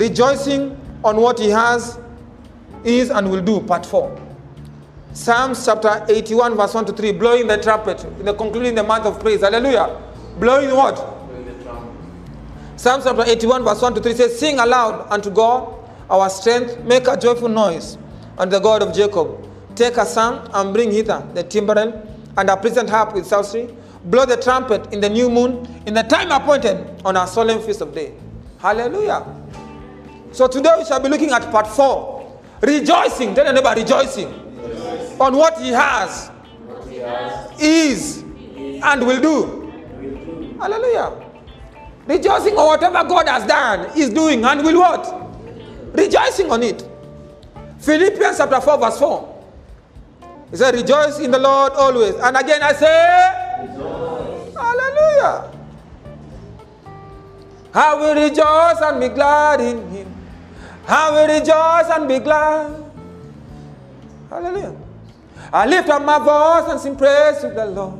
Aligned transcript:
rejoicing 0.00 0.80
on 1.04 1.16
what 1.20 1.38
he 1.38 1.50
has, 1.50 1.98
is, 2.82 3.10
and 3.10 3.30
will 3.30 3.42
do. 3.42 3.60
Part 3.60 3.84
4. 3.84 4.18
Psalms 5.12 5.64
chapter 5.64 6.04
81, 6.08 6.56
verse 6.56 6.72
1 6.74 6.86
to 6.86 6.92
3, 6.92 7.12
blowing 7.12 7.46
the 7.46 7.60
trumpet, 7.60 8.04
in 8.04 8.24
the 8.24 8.34
concluding 8.34 8.74
the 8.74 8.82
month 8.82 9.04
of 9.06 9.20
praise. 9.20 9.40
Hallelujah. 9.40 10.00
Blowing 10.38 10.74
what? 10.74 10.96
Psalms 12.76 13.04
chapter 13.04 13.24
81, 13.24 13.64
verse 13.64 13.82
1 13.82 13.94
to 13.94 14.00
3 14.00 14.14
says, 14.14 14.38
Sing 14.38 14.58
aloud 14.58 15.06
unto 15.10 15.30
God, 15.30 15.76
our 16.08 16.30
strength, 16.30 16.78
make 16.84 17.06
a 17.06 17.16
joyful 17.16 17.48
noise 17.48 17.98
unto 18.38 18.52
the 18.52 18.60
God 18.60 18.82
of 18.82 18.94
Jacob. 18.94 19.46
Take 19.74 19.96
a 19.96 20.06
song 20.06 20.48
and 20.54 20.72
bring 20.72 20.90
hither 20.90 21.26
the 21.34 21.42
timbrel 21.42 22.06
and 22.36 22.48
a 22.50 22.56
pleasant 22.56 22.88
harp 22.88 23.14
with 23.14 23.26
psaltery. 23.26 23.74
Blow 24.04 24.24
the 24.24 24.36
trumpet 24.36 24.92
in 24.94 25.00
the 25.00 25.10
new 25.10 25.28
moon, 25.28 25.66
in 25.86 25.92
the 25.92 26.02
time 26.02 26.30
appointed 26.30 27.02
on 27.04 27.16
our 27.16 27.26
solemn 27.26 27.60
feast 27.60 27.82
of 27.82 27.94
day. 27.94 28.14
Hallelujah. 28.58 29.26
So 30.32 30.46
today 30.46 30.74
we 30.78 30.84
shall 30.84 31.00
be 31.00 31.08
looking 31.08 31.30
at 31.30 31.50
part 31.50 31.66
4. 31.66 32.40
Rejoicing. 32.62 33.34
Tell 33.34 33.44
your 33.44 33.54
neighbor, 33.54 33.72
rejoicing. 33.74 34.28
On 35.20 35.36
what 35.36 35.58
he 35.60 35.68
has, 35.70 36.30
is, 37.58 38.18
and 38.18 39.06
will 39.06 39.20
do. 39.20 40.56
Hallelujah. 40.58 41.26
Rejoicing 42.06 42.56
on 42.56 42.66
whatever 42.66 43.08
God 43.08 43.28
has 43.28 43.46
done, 43.46 43.90
is 43.98 44.10
doing, 44.10 44.44
and 44.44 44.62
will 44.62 44.78
what? 44.80 45.96
Rejoicing 45.96 46.50
on 46.50 46.62
it. 46.62 46.86
Philippians 47.80 48.36
chapter 48.36 48.60
4, 48.60 48.78
verse 48.78 48.98
4. 48.98 49.42
He 50.50 50.56
said, 50.56 50.74
Rejoice 50.74 51.18
in 51.18 51.30
the 51.30 51.38
Lord 51.38 51.72
always. 51.72 52.14
And 52.16 52.36
again 52.36 52.62
I 52.62 52.72
say, 52.72 53.46
Hallelujah. 54.54 55.52
I 57.72 57.94
will 57.94 58.14
rejoice 58.14 58.80
and 58.82 59.00
be 59.00 59.08
glad 59.08 59.60
in 59.60 59.88
him. 59.90 60.09
I 60.88 61.10
will 61.10 61.26
rejoice 61.28 61.96
and 61.96 62.08
be 62.08 62.18
glad. 62.18 62.84
Hallelujah. 64.28 64.76
I 65.52 65.66
lift 65.66 65.88
up 65.88 66.02
my 66.02 66.18
voice 66.18 66.70
and 66.70 66.80
sing 66.80 66.96
praise 66.96 67.38
to 67.38 67.48
the 67.50 67.66
Lord. 67.66 67.98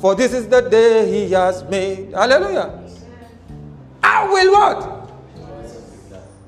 For 0.00 0.14
this 0.14 0.32
is 0.32 0.48
the 0.48 0.60
day 0.60 1.10
he 1.10 1.30
has 1.32 1.62
made. 1.64 2.12
Hallelujah. 2.12 2.78
I 4.02 4.28
will 4.28 4.52
what? 4.52 5.12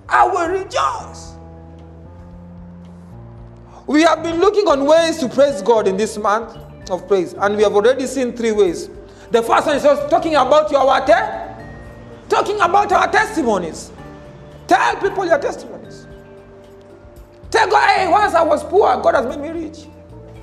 I 0.08 0.26
will 0.26 0.48
rejoice. 0.50 1.32
We 3.86 4.02
have 4.02 4.22
been 4.22 4.38
looking 4.40 4.66
on 4.68 4.84
ways 4.84 5.18
to 5.18 5.28
praise 5.28 5.62
God 5.62 5.88
in 5.88 5.96
this 5.96 6.16
month 6.18 6.56
of 6.90 7.06
praise, 7.08 7.34
and 7.34 7.56
we 7.56 7.62
have 7.62 7.74
already 7.74 8.06
seen 8.06 8.32
three 8.32 8.52
ways. 8.52 8.88
The 9.30 9.42
first 9.42 9.66
one 9.66 9.76
is 9.76 9.82
just 9.82 10.10
talking 10.10 10.34
about 10.34 10.70
your 10.70 10.84
what? 10.84 11.06
Talking 12.28 12.56
about 12.60 12.92
our 12.92 13.10
testimonies. 13.10 13.91
Tell 14.66 14.96
people 14.96 15.26
your 15.26 15.38
testimonies. 15.38 16.06
Tell 17.50 17.68
God, 17.68 17.90
hey, 17.90 18.08
once 18.08 18.34
I 18.34 18.42
was 18.42 18.64
poor, 18.64 18.96
God 19.02 19.14
has 19.14 19.26
made 19.26 19.40
me 19.40 19.64
rich. 19.64 19.86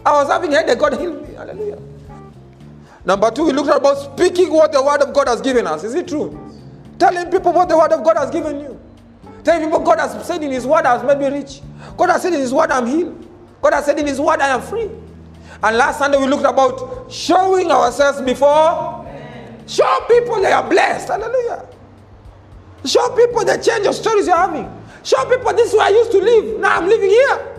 I 0.05 0.13
was 0.13 0.27
having 0.27 0.51
headache, 0.51 0.77
God 0.77 0.99
healed 0.99 1.27
me. 1.27 1.33
Hallelujah. 1.33 1.79
Number 3.05 3.31
two, 3.31 3.45
we 3.45 3.53
looked 3.53 3.69
at 3.69 3.77
about 3.77 3.97
speaking 3.97 4.51
what 4.51 4.71
the 4.71 4.83
word 4.83 5.01
of 5.01 5.13
God 5.13 5.27
has 5.27 5.41
given 5.41 5.65
us. 5.65 5.83
Is 5.83 5.95
it 5.95 6.07
true? 6.07 6.37
Telling 6.99 7.31
people 7.31 7.53
what 7.53 7.69
the 7.69 7.77
word 7.77 7.91
of 7.91 8.03
God 8.03 8.17
has 8.17 8.29
given 8.29 8.59
you. 8.59 8.79
Telling 9.43 9.67
people 9.67 9.79
God 9.79 9.99
has 9.99 10.25
said 10.27 10.43
in 10.43 10.51
His 10.51 10.67
word 10.67 10.85
has 10.85 11.03
made 11.03 11.17
me 11.17 11.27
rich. 11.39 11.61
God 11.97 12.09
has 12.09 12.21
said 12.21 12.33
in 12.33 12.39
His 12.39 12.53
word 12.53 12.69
I'm 12.71 12.85
healed. 12.85 13.25
God 13.61 13.73
has 13.73 13.85
said 13.85 13.97
in 13.97 14.05
His 14.05 14.19
word 14.19 14.39
I 14.41 14.49
am 14.49 14.61
free. 14.61 14.89
And 15.63 15.77
last 15.77 15.97
Sunday 15.99 16.17
we 16.17 16.27
looked 16.27 16.45
about 16.45 17.11
showing 17.11 17.71
ourselves 17.71 18.21
before. 18.21 19.05
Show 19.65 20.05
people 20.07 20.41
they 20.41 20.51
are 20.51 20.67
blessed. 20.67 21.07
Hallelujah. 21.07 21.65
Show 22.85 23.09
people 23.15 23.43
the 23.45 23.57
change 23.57 23.85
of 23.85 23.95
stories 23.95 24.27
you're 24.27 24.37
having. 24.37 24.69
Show 25.03 25.23
people 25.25 25.53
this 25.53 25.69
is 25.69 25.73
where 25.73 25.87
I 25.87 25.89
used 25.89 26.11
to 26.11 26.19
live. 26.19 26.59
Now 26.59 26.77
I'm 26.77 26.87
living 26.87 27.09
here. 27.09 27.55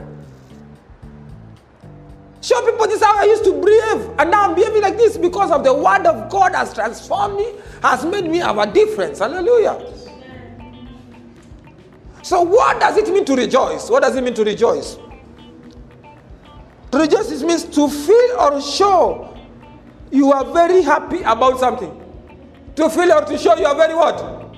Show 2.42 2.64
people 2.64 2.86
this 2.86 2.96
is 2.96 3.02
how 3.04 3.18
I 3.18 3.24
used 3.24 3.44
to 3.44 3.52
behave. 3.52 4.10
And 4.18 4.30
now 4.30 4.48
I'm 4.48 4.54
behaving 4.54 4.82
like 4.82 4.96
this 4.96 5.18
because 5.18 5.50
of 5.50 5.62
the 5.62 5.74
word 5.74 6.06
of 6.06 6.30
God 6.30 6.54
has 6.54 6.72
transformed 6.72 7.36
me, 7.36 7.52
has 7.82 8.04
made 8.04 8.24
me 8.24 8.38
have 8.38 8.58
a 8.58 8.66
difference. 8.66 9.18
Hallelujah. 9.18 9.78
So, 12.22 12.42
what 12.42 12.80
does 12.80 12.96
it 12.96 13.08
mean 13.12 13.24
to 13.26 13.34
rejoice? 13.34 13.90
What 13.90 14.02
does 14.02 14.16
it 14.16 14.24
mean 14.24 14.34
to 14.34 14.44
rejoice? 14.44 14.96
To 16.92 16.98
rejoice 16.98 17.30
it 17.30 17.46
means 17.46 17.64
to 17.64 17.88
feel 17.88 18.36
or 18.40 18.60
show 18.60 19.36
you 20.10 20.32
are 20.32 20.44
very 20.52 20.82
happy 20.82 21.22
about 21.22 21.58
something. 21.60 21.96
To 22.76 22.90
feel 22.90 23.12
or 23.12 23.24
to 23.24 23.38
show 23.38 23.56
you 23.56 23.66
are 23.66 23.76
very 23.76 23.94
what? 23.94 24.49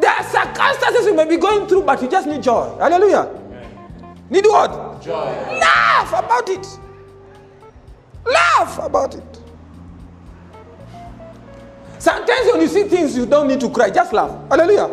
There 0.00 0.10
are 0.10 0.22
circumstances 0.24 1.06
you 1.06 1.14
may 1.14 1.24
be 1.28 1.36
going 1.36 1.66
through, 1.66 1.82
but 1.82 2.02
you 2.02 2.08
just 2.08 2.26
need 2.26 2.42
joy. 2.42 2.76
Hallelujah. 2.78 3.28
Need 4.28 4.44
what? 4.44 5.00
Joy. 5.02 5.12
Laugh 5.60 6.10
about 6.10 6.48
it. 6.48 6.66
Laugh 8.24 8.78
about 8.82 9.14
it. 9.14 9.40
Sometimes 11.98 12.46
when 12.52 12.60
you 12.60 12.68
see 12.68 12.84
things, 12.84 13.16
you 13.16 13.24
don't 13.26 13.48
need 13.48 13.60
to 13.60 13.70
cry. 13.70 13.90
Just 13.90 14.12
laugh. 14.12 14.30
Hallelujah. 14.50 14.84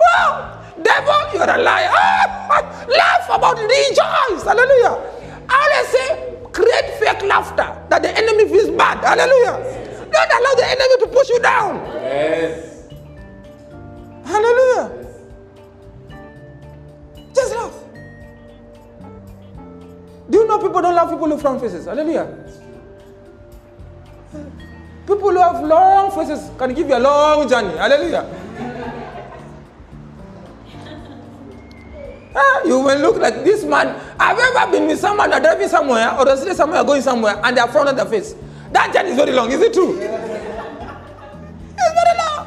oh, 0.00 0.74
devil, 0.82 1.20
you're 1.32 1.50
a 1.50 1.58
liar. 1.58 1.90
laugh 2.88 3.28
about 3.30 3.58
it. 3.58 3.66
Rejoice. 3.66 4.44
Hallelujah. 4.44 5.00
I 5.48 5.56
always 5.64 5.88
say, 5.88 6.06
create 6.52 6.90
fake 7.00 7.22
laughter 7.28 7.66
that 7.88 8.02
the 8.02 8.16
enemy 8.16 8.48
feels 8.48 8.70
bad. 8.76 9.02
Hallelujah. 9.02 9.83
Don't 10.14 10.30
allow 10.38 10.54
the 10.54 10.66
enemy 10.66 10.96
to 11.00 11.06
push 11.08 11.28
you 11.28 11.40
down. 11.40 11.74
Yes. 11.86 12.86
Hallelujah. 14.24 15.06
Just 17.34 17.54
laugh. 17.54 17.74
Do 20.30 20.38
you 20.38 20.46
know 20.46 20.58
people 20.58 20.80
don't 20.82 20.94
love 20.94 21.10
people 21.10 21.28
with 21.28 21.40
front 21.40 21.60
faces? 21.60 21.86
Hallelujah. 21.86 22.28
People 25.06 25.30
who 25.30 25.36
have 25.38 25.62
long 25.64 26.10
faces 26.12 26.50
can 26.58 26.72
give 26.74 26.88
you 26.88 26.96
a 26.96 27.00
long 27.00 27.48
journey. 27.48 27.76
Hallelujah. 27.76 28.24
Ah, 32.36 32.62
you 32.64 32.80
will 32.80 32.98
look 32.98 33.16
like 33.18 33.44
this 33.44 33.62
man. 33.62 33.94
Have 34.18 34.36
you 34.36 34.42
ever 34.56 34.72
been 34.72 34.88
with 34.88 34.98
someone 34.98 35.30
that 35.30 35.40
driving 35.40 35.68
somewhere 35.68 36.18
or 36.18 36.24
they 36.24 36.34
say 36.34 36.52
somewhere 36.52 36.82
going 36.82 37.00
somewhere 37.00 37.40
and 37.44 37.56
they 37.56 37.60
are 37.60 37.68
front 37.70 37.88
of 37.90 37.96
the 37.96 38.04
face? 38.06 38.34
That 38.74 38.92
journey 38.92 39.10
is 39.10 39.16
very 39.16 39.30
long. 39.30 39.52
Is 39.52 39.60
it 39.60 39.72
true? 39.72 39.92
It's 39.92 40.04
very 41.78 42.18
long. 42.18 42.46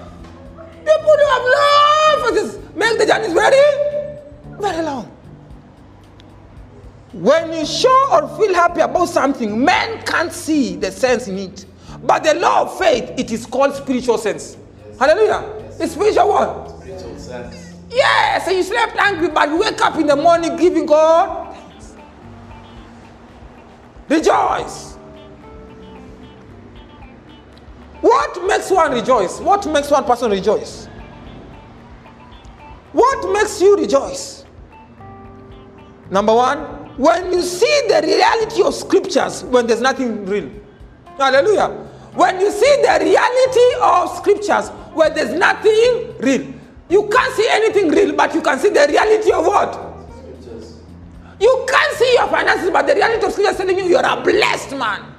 People 0.86 1.16
who 1.16 1.26
have 1.32 1.46
long 1.56 2.16
faces 2.36 2.60
make 2.76 2.98
the 3.00 3.06
journeys 3.06 3.32
very, 3.32 3.64
very 4.60 4.84
long. 4.84 5.10
When 7.14 7.54
you 7.54 7.66
show 7.66 8.10
or 8.12 8.28
feel 8.38 8.54
happy 8.54 8.82
about 8.82 9.08
something, 9.08 9.64
men 9.64 10.04
can't 10.04 10.34
see 10.34 10.76
the 10.76 10.92
sense 10.92 11.30
in 11.30 11.38
it. 11.38 11.66
But 12.04 12.26
the 12.26 12.34
law 12.34 12.64
of 12.64 12.78
faith, 12.78 13.09
it 13.18 13.32
is 13.32 13.46
called 13.46 13.74
spiritual 13.76 14.18
sense. 14.18 14.58
Hallelujah. 15.00 15.46
It's 15.80 15.94
spiritual 15.94 16.28
what? 16.28 16.82
Spiritual 16.82 17.18
sense. 17.18 17.74
Yes, 17.90 18.44
so 18.44 18.52
you 18.52 18.64
slept 18.64 18.98
angry, 18.98 19.30
but 19.30 19.48
you 19.48 19.59
wake 19.59 19.80
up 19.82 19.96
in 19.96 20.08
the 20.08 20.16
morning 20.18 20.58
giving 20.58 20.86
God 20.86 21.56
thanks. 21.56 21.96
Rejoice. 24.09 24.97
What 28.02 28.46
makes 28.46 28.69
one 28.69 28.91
rejoice? 28.91 29.40
What 29.40 29.66
makes 29.68 29.90
one 29.90 30.03
person 30.03 30.31
rejoice? 30.31 30.88
What 32.91 33.34
makes 33.34 33.62
you 33.62 33.75
rejoice? 33.75 34.46
Number 36.09 36.34
one, 36.34 36.59
when 36.97 37.31
you 37.31 37.41
see 37.41 37.81
the 37.88 38.02
reality 38.03 38.61
of 38.64 38.73
scriptures 38.73 39.44
when 39.44 39.67
there's 39.67 39.82
nothing 39.82 40.26
real. 40.26 40.49
Hallelujah. 41.17 41.67
When 42.14 42.40
you 42.40 42.49
see 42.49 42.82
the 42.82 42.97
reality 43.02 43.82
of 43.82 44.17
scriptures 44.17 44.70
where 44.94 45.09
there's 45.09 45.34
nothing 45.38 46.17
real. 46.20 46.53
You 46.90 47.08
can't 47.09 47.34
see 47.35 47.47
anything 47.52 47.90
real, 47.90 48.16
but 48.16 48.34
you 48.34 48.41
can 48.41 48.58
see 48.58 48.70
the 48.70 48.85
reality 48.90 49.32
of 49.32 49.46
what? 49.46 49.73
Scriptures. 50.17 50.79
You 51.40 51.66
can't 51.67 51.97
see 51.97 52.14
your 52.14 52.28
finances, 52.28 52.70
but 52.72 52.88
the 52.88 52.96
reality 52.96 53.26
of 53.26 53.32
scripture 53.32 53.52
is 53.52 53.58
telling 53.58 53.78
you 53.78 53.84
you're 53.84 54.05
a 54.05 54.22
blessed 54.23 54.72
man. 54.72 55.16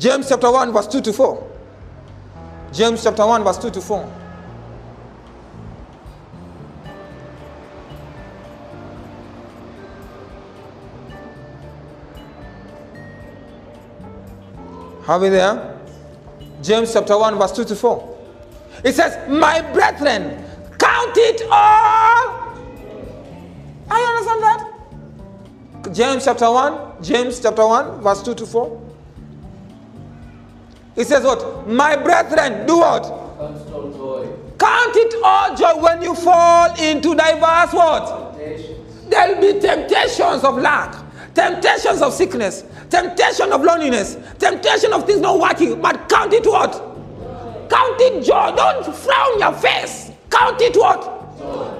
James 0.00 0.30
chapter 0.30 0.50
1, 0.50 0.72
verse 0.72 0.86
2 0.86 1.02
to 1.02 1.12
4. 1.12 1.50
James 2.72 3.04
chapter 3.04 3.26
1, 3.26 3.44
verse 3.44 3.58
2 3.58 3.70
to 3.70 3.80
4. 3.82 4.12
Have 15.04 15.20
we 15.20 15.28
there? 15.28 15.78
James 16.62 16.90
chapter 16.94 17.18
1, 17.18 17.38
verse 17.38 17.52
2 17.52 17.64
to 17.66 17.76
4. 17.76 18.18
It 18.82 18.94
says, 18.94 19.28
My 19.28 19.60
brethren, 19.60 20.42
count 20.78 21.14
it 21.14 21.42
all 21.42 22.56
I 23.90 24.00
understand 24.00 24.42
that. 25.84 25.92
James 25.92 26.24
chapter 26.24 26.50
1, 26.50 27.02
James 27.02 27.38
chapter 27.38 27.66
1, 27.66 28.00
verse 28.00 28.22
2 28.22 28.34
to 28.34 28.46
4. 28.46 28.89
It 31.00 31.06
says 31.06 31.24
what? 31.24 31.66
My 31.66 31.96
brethren, 31.96 32.66
do 32.66 32.76
what? 32.76 33.04
Count 34.58 34.94
it 34.96 35.14
all 35.24 35.56
joy. 35.56 35.72
Joy 35.72 35.80
when 35.82 36.02
you 36.02 36.14
fall 36.14 36.78
into 36.78 37.14
diverse 37.14 37.72
what? 37.72 38.36
Temptations. 38.36 39.08
There 39.08 39.34
will 39.34 39.54
be 39.54 39.60
temptations 39.60 40.44
of 40.44 40.58
lack, 40.58 40.94
temptations 41.34 42.02
of 42.02 42.12
sickness, 42.12 42.64
temptation 42.90 43.50
of 43.50 43.62
loneliness, 43.62 44.18
temptation 44.38 44.92
of 44.92 45.06
things 45.06 45.22
not 45.22 45.40
working. 45.40 45.80
But 45.80 46.06
count 46.10 46.34
it 46.34 46.44
what? 46.44 46.72
Count 47.70 47.98
it 47.98 48.22
joy. 48.22 48.52
Don't 48.54 48.94
frown 48.94 49.38
your 49.40 49.54
face. 49.54 50.10
Count 50.28 50.60
it 50.60 50.76
what? 50.76 51.02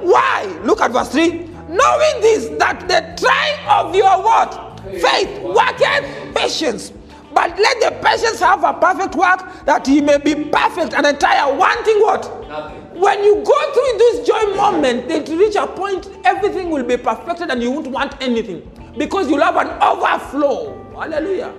Why? 0.02 0.46
Look 0.64 0.80
at 0.80 0.92
verse 0.92 1.10
3. 1.10 1.28
Knowing 1.68 2.20
this, 2.22 2.48
that 2.58 2.88
the 2.88 3.22
trying 3.22 3.68
of 3.68 3.94
your 3.94 4.22
what? 4.22 4.80
Faith 4.98 5.42
worketh 5.42 6.34
patience. 6.34 6.92
But 7.32 7.58
let 7.58 7.80
the 7.80 7.98
patience 8.06 8.40
have 8.40 8.64
a 8.64 8.72
perfect 8.72 9.14
work, 9.14 9.64
that 9.64 9.86
he 9.86 10.00
may 10.00 10.18
be 10.18 10.34
perfect 10.34 10.94
and 10.94 11.06
entire, 11.06 11.54
wanting 11.54 12.00
what? 12.00 12.48
Nothing. 12.48 12.80
When 13.00 13.24
you 13.24 13.36
go 13.36 13.72
through 13.72 13.98
this 13.98 14.26
joy 14.26 14.54
moment, 14.56 15.10
it 15.10 15.28
reach 15.28 15.54
a 15.54 15.66
point 15.66 16.10
everything 16.24 16.70
will 16.70 16.84
be 16.84 16.96
perfected 16.96 17.50
and 17.50 17.62
you 17.62 17.70
won't 17.70 17.86
want 17.86 18.20
anything 18.20 18.70
because 18.98 19.30
you'll 19.30 19.40
have 19.40 19.56
an 19.56 19.68
overflow. 19.82 20.76
Hallelujah. 20.92 21.54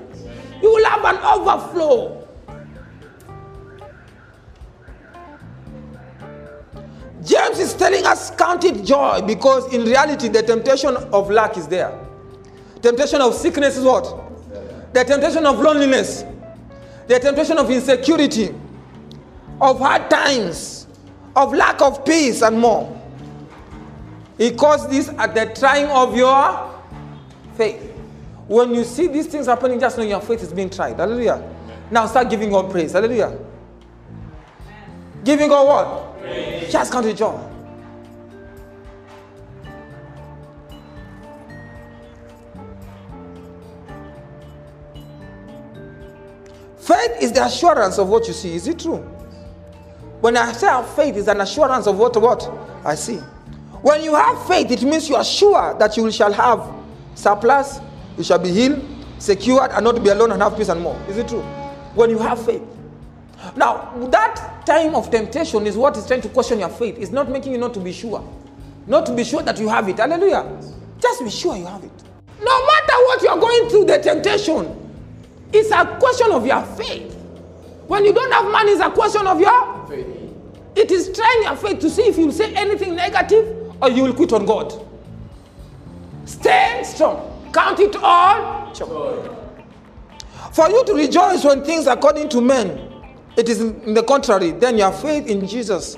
You 0.61 0.69
will 0.71 0.85
have 0.85 1.03
an 1.05 1.17
overflow. 1.23 2.27
James 7.23 7.59
is 7.59 7.73
telling 7.73 8.05
us 8.05 8.31
count 8.31 8.63
it 8.63 8.83
joy 8.83 9.21
because 9.25 9.71
in 9.73 9.83
reality 9.85 10.27
the 10.27 10.43
temptation 10.43 10.95
of 10.95 11.29
lack 11.31 11.57
is 11.57 11.67
there. 11.67 11.97
Temptation 12.81 13.21
of 13.21 13.33
sickness 13.33 13.77
is 13.77 13.83
what? 13.85 14.30
The 14.93 15.03
temptation 15.03 15.45
of 15.45 15.59
loneliness. 15.59 16.25
The 17.07 17.19
temptation 17.19 17.57
of 17.57 17.69
insecurity. 17.69 18.53
Of 19.59 19.79
hard 19.79 20.09
times. 20.09 20.87
Of 21.35 21.53
lack 21.53 21.81
of 21.81 22.03
peace 22.05 22.41
and 22.41 22.59
more. 22.59 22.97
He 24.37 24.51
calls 24.51 24.89
this 24.89 25.09
at 25.09 25.35
the 25.35 25.53
trying 25.57 25.87
of 25.87 26.15
your 26.15 26.81
faith. 27.55 27.89
When 28.47 28.73
you 28.73 28.83
see 28.83 29.07
these 29.07 29.27
things 29.27 29.45
happening, 29.45 29.79
just 29.79 29.97
know 29.97 30.03
your 30.03 30.19
faith 30.19 30.41
is 30.43 30.51
being 30.51 30.69
tried. 30.69 30.97
Hallelujah. 30.97 31.41
Now 31.89 32.05
start 32.07 32.29
giving 32.29 32.49
God 32.49 32.71
praise. 32.71 32.93
Hallelujah. 32.93 33.37
Giving 35.23 35.49
God 35.49 35.67
what? 35.67 36.69
Just 36.69 36.91
count 36.91 37.05
it 37.05 37.17
joy. 37.17 37.50
Faith 46.81 47.11
is 47.21 47.31
the 47.31 47.45
assurance 47.45 47.99
of 47.99 48.09
what 48.09 48.27
you 48.27 48.33
see. 48.33 48.55
Is 48.55 48.67
it 48.67 48.79
true? 48.79 48.97
When 50.19 50.35
I 50.35 50.51
say 50.51 50.83
faith, 50.95 51.15
is 51.15 51.27
an 51.27 51.39
assurance 51.41 51.85
of 51.85 51.97
what 51.97 52.19
what 52.19 52.51
I 52.83 52.95
see. 52.95 53.17
When 53.83 54.03
you 54.03 54.15
have 54.15 54.47
faith, 54.47 54.71
it 54.71 54.81
means 54.81 55.07
you 55.07 55.15
are 55.15 55.23
sure 55.23 55.75
that 55.77 55.95
you 55.95 56.11
shall 56.11 56.33
have 56.33 56.67
surplus, 57.13 57.79
you 58.17 58.23
shall 58.23 58.39
be 58.39 58.49
healed, 58.49 58.83
secured, 59.19 59.71
and 59.71 59.83
not 59.83 60.03
be 60.03 60.09
alone 60.09 60.31
and 60.31 60.41
have 60.41 60.57
peace 60.57 60.69
and 60.69 60.81
more. 60.81 60.99
Is 61.07 61.17
it 61.17 61.27
true? 61.27 61.41
When 61.93 62.09
you 62.09 62.17
have 62.17 62.43
faith. 62.43 62.63
Now, 63.55 63.91
that 64.09 64.63
time 64.65 64.95
of 64.95 65.11
temptation 65.11 65.67
is 65.67 65.77
what 65.77 65.97
is 65.97 66.07
trying 66.07 66.21
to 66.21 66.29
question 66.29 66.59
your 66.59 66.69
faith. 66.69 66.97
It's 66.97 67.11
not 67.11 67.29
making 67.29 67.51
you 67.51 67.57
not 67.59 67.73
to 67.75 67.79
be 67.79 67.91
sure. 67.93 68.27
Not 68.87 69.05
to 69.05 69.13
be 69.13 69.23
sure 69.23 69.43
that 69.43 69.59
you 69.59 69.67
have 69.69 69.87
it. 69.87 69.97
Hallelujah. 69.97 70.45
Just 70.99 71.23
be 71.23 71.29
sure 71.29 71.55
you 71.55 71.65
have 71.65 71.83
it. 71.83 71.91
No 72.43 72.65
matter 72.65 72.93
what 73.05 73.21
you're 73.21 73.37
going 73.37 73.69
through, 73.69 73.85
the 73.85 73.97
temptation, 73.99 74.80
it's 75.53 75.71
a 75.71 75.85
question 75.99 76.31
of 76.31 76.45
your 76.45 76.61
faith. 76.75 77.13
When 77.87 78.05
you 78.05 78.13
don't 78.13 78.31
have 78.31 78.49
money, 78.51 78.71
it's 78.71 78.81
a 78.81 78.89
question 78.89 79.27
of 79.27 79.39
your 79.39 79.87
Faith. 79.87 80.07
it 80.75 80.91
is 80.91 81.11
trying 81.13 81.43
your 81.43 81.55
faith 81.55 81.79
to 81.79 81.89
see 81.89 82.03
if 82.03 82.17
you'll 82.17 82.31
say 82.31 82.53
anything 82.55 82.95
negative 82.95 83.73
or 83.81 83.89
you 83.89 84.03
will 84.03 84.13
quit 84.13 84.31
on 84.33 84.45
God. 84.45 84.73
Stay 86.25 86.81
strong. 86.85 87.49
Count 87.53 87.79
it 87.79 87.95
all. 87.97 88.73
For 90.53 90.69
you 90.69 90.85
to 90.85 90.93
rejoice 90.93 91.43
when 91.43 91.63
things 91.63 91.87
according 91.87 92.29
to 92.29 92.41
men, 92.41 92.87
it 93.37 93.49
is 93.49 93.61
in 93.61 93.93
the 93.93 94.03
contrary. 94.03 94.51
Then 94.51 94.77
your 94.77 94.91
faith 94.91 95.27
in 95.27 95.47
Jesus, 95.47 95.97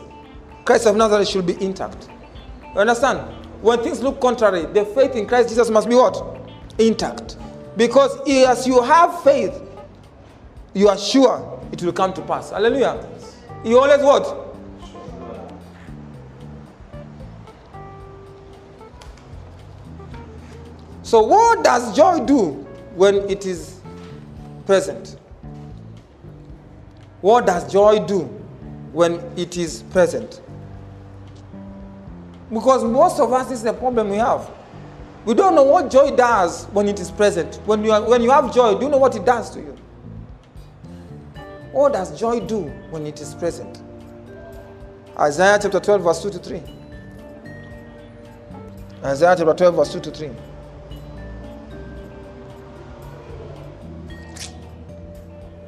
Christ 0.65 0.87
of 0.87 0.95
Nazareth, 0.95 1.27
should 1.27 1.45
be 1.45 1.61
intact. 1.63 2.09
You 2.73 2.81
understand? 2.81 3.19
When 3.61 3.81
things 3.83 4.01
look 4.01 4.19
contrary, 4.19 4.65
the 4.65 4.85
faith 4.85 5.15
in 5.15 5.27
Christ 5.27 5.49
Jesus 5.49 5.69
must 5.69 5.87
be 5.89 5.95
what? 5.95 6.39
Intact. 6.79 7.37
Because 7.75 8.19
as 8.29 8.67
you 8.67 8.81
have 8.81 9.23
faith, 9.23 9.61
you 10.73 10.87
are 10.89 10.97
sure 10.97 11.61
it 11.71 11.81
will 11.81 11.93
come 11.93 12.13
to 12.13 12.21
pass. 12.21 12.51
Hallelujah. 12.51 13.07
You 13.63 13.79
always 13.79 14.01
what? 14.01 14.43
So, 21.03 21.21
what 21.21 21.63
does 21.63 21.95
joy 21.95 22.25
do 22.25 22.51
when 22.95 23.29
it 23.29 23.45
is 23.45 23.79
present? 24.65 25.17
What 27.21 27.45
does 27.45 27.71
joy 27.71 28.05
do 28.05 28.21
when 28.91 29.15
it 29.37 29.57
is 29.57 29.83
present? 29.91 30.41
Because 32.51 32.83
most 32.83 33.19
of 33.19 33.31
us, 33.31 33.47
this 33.47 33.59
is 33.59 33.63
the 33.63 33.73
problem 33.73 34.09
we 34.09 34.17
have. 34.17 34.49
We 35.25 35.33
don't 35.33 35.55
know 35.55 35.63
what 35.63 35.89
joy 35.89 36.15
does 36.15 36.65
when 36.65 36.87
it 36.87 36.99
is 36.99 37.09
present. 37.09 37.55
When 37.65 37.83
you, 37.83 37.91
are, 37.91 38.07
when 38.07 38.21
you 38.21 38.31
have 38.31 38.53
joy, 38.53 38.77
do 38.77 38.85
you 38.85 38.91
know 38.91 38.97
what 38.97 39.15
it 39.15 39.25
does 39.25 39.49
to 39.51 39.59
you? 39.59 39.77
What 41.71 41.93
does 41.93 42.19
joy 42.19 42.41
do 42.41 42.63
when 42.89 43.07
it 43.07 43.21
is 43.21 43.33
present? 43.33 43.81
Isaiah 45.17 45.57
chapter 45.61 45.79
12, 45.79 46.03
verse 46.03 46.21
2 46.23 46.29
to 46.31 46.39
3. 46.39 46.61
Isaiah 49.05 49.35
chapter 49.37 49.53
12, 49.53 49.75
verse 49.75 49.93
2 49.93 49.99
to 50.01 50.11
3. 50.11 50.29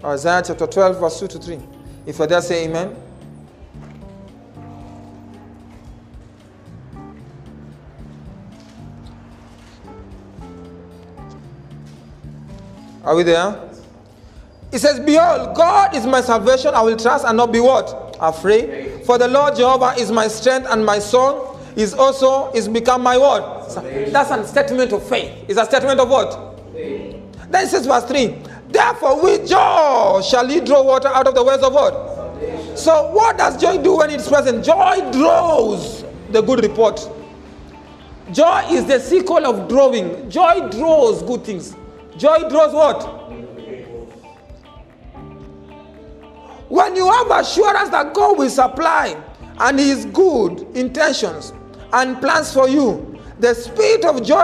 Isaiah 0.04 0.44
chapter 0.46 0.68
12, 0.68 1.00
verse 1.00 1.20
2 1.20 1.28
to 1.28 1.40
3. 1.40 1.60
If 2.06 2.18
you're 2.18 2.28
there, 2.28 2.42
say 2.42 2.66
amen. 2.66 2.96
Are 13.06 13.16
we 13.16 13.24
there? 13.24 13.70
It 14.72 14.80
says, 14.80 15.00
Behold, 15.00 15.56
God 15.56 15.96
is 15.96 16.06
my 16.06 16.22
salvation. 16.22 16.74
I 16.74 16.82
will 16.82 16.98
trust 16.98 17.24
and 17.26 17.38
not 17.38 17.52
be 17.52 17.60
what? 17.60 18.18
Afraid. 18.20 19.06
For 19.06 19.18
the 19.18 19.28
Lord 19.28 19.56
Jehovah 19.56 19.94
is 19.98 20.12
my 20.12 20.28
strength 20.28 20.68
and 20.70 20.86
my 20.86 21.00
song 21.00 21.58
is 21.76 21.94
also 21.94 22.52
is 22.54 22.68
become 22.68 23.04
my 23.04 23.18
word. 23.18 24.12
That's 24.12 24.32
a 24.32 24.48
statement 24.48 24.92
of 24.92 25.08
faith. 25.08 25.32
It's 25.48 25.60
a 25.60 25.66
statement 25.66 26.00
of 26.00 26.10
what? 26.10 26.60
Faith. 26.74 27.16
Then 27.50 27.66
it 27.66 27.70
says 27.70 27.86
verse 27.86 28.06
3. 28.06 28.36
Therefore, 28.70 29.22
with 29.24 29.48
joy 29.48 30.22
shall 30.28 30.48
he 30.48 30.60
draw 30.60 30.82
water 30.84 31.08
out 31.10 31.28
of 31.28 31.36
the 31.36 31.44
wells 31.44 31.64
of 31.64 31.74
what? 31.74 31.94
Salvation. 31.94 32.78
So, 32.78 33.12
what 33.12 33.38
does 33.38 33.62
joy 33.62 33.82
do 33.82 33.98
when 33.98 34.10
it's 34.10 34.28
present? 34.28 34.66
Joy 34.66 35.12
draws 35.12 36.04
the 36.32 36.42
good 36.42 36.64
report. 36.64 37.00
Joy 38.32 38.66
is 38.72 38.86
the 38.86 39.00
sequel 39.00 39.46
of 39.46 39.70
drawing. 39.70 40.30
Joy 40.30 40.68
draws 40.70 41.22
good 41.22 41.44
things. 41.44 41.76
Joy 42.18 42.50
draws 42.50 42.74
what? 42.74 43.26
When 46.70 46.96
you 46.96 47.12
have 47.12 47.30
assurance 47.32 47.90
that 47.90 48.14
God 48.14 48.38
will 48.38 48.50
supply 48.50 49.22
and 49.60 49.80
His 49.80 50.06
good 50.06 50.62
intentions 50.76 51.54
and 51.94 52.20
plans 52.20 52.54
for 52.54 52.68
you, 52.70 53.20
the 53.40 53.54
spirit 53.54 54.06
of 54.06 54.24
joy 54.24 54.38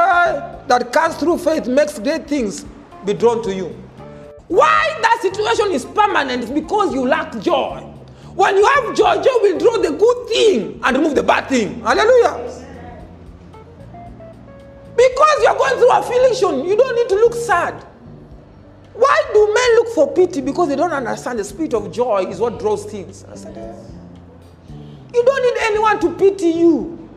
that 0.67 0.91
comes 0.91 1.15
through 1.15 1.37
faith 1.37 1.67
makes 1.67 1.97
great 1.97 2.27
things 2.27 2.65
be 3.05 3.13
drawn 3.13 3.41
to 3.43 3.53
you. 3.53 3.67
Why 4.47 4.97
that 5.01 5.19
situation 5.21 5.71
is 5.71 5.85
permanent 5.85 6.43
is 6.43 6.51
because 6.51 6.93
you 6.93 7.07
lack 7.07 7.39
joy. 7.39 7.79
When 8.35 8.55
you 8.57 8.65
have 8.65 8.95
joy, 8.95 9.15
joy 9.21 9.37
will 9.41 9.57
draw 9.57 9.77
the 9.77 9.91
good 9.91 10.27
thing 10.27 10.79
and 10.83 10.97
remove 10.97 11.15
the 11.15 11.23
bad 11.23 11.47
thing. 11.47 11.79
Hallelujah. 11.81 12.61
Because 15.01 15.43
you're 15.43 15.57
going 15.57 15.77
through 15.77 15.91
affliction, 15.91 16.65
you 16.65 16.77
don't 16.77 16.95
need 16.95 17.09
to 17.09 17.15
look 17.15 17.33
sad. 17.33 17.73
Why 18.93 19.23
do 19.33 19.51
men 19.51 19.75
look 19.77 19.87
for 19.95 20.13
pity? 20.13 20.41
Because 20.41 20.67
they 20.69 20.75
don't 20.75 20.91
understand 20.91 21.39
the 21.39 21.43
spirit 21.43 21.73
of 21.73 21.91
joy 21.91 22.25
is 22.25 22.39
what 22.39 22.59
draws 22.59 22.85
things. 22.85 23.25
You 25.13 25.23
don't 25.23 25.43
need 25.43 25.61
anyone 25.61 25.99
to 26.01 26.13
pity 26.13 26.49
you. 26.49 27.09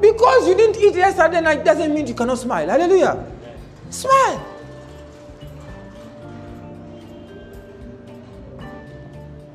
Because 0.00 0.46
you 0.46 0.54
didn't 0.54 0.76
eat 0.76 0.94
yesterday 0.94 1.40
night 1.40 1.64
doesn't 1.64 1.94
mean 1.94 2.06
you 2.06 2.14
cannot 2.14 2.38
smile. 2.38 2.68
Hallelujah. 2.68 3.24
Smile. 3.88 4.46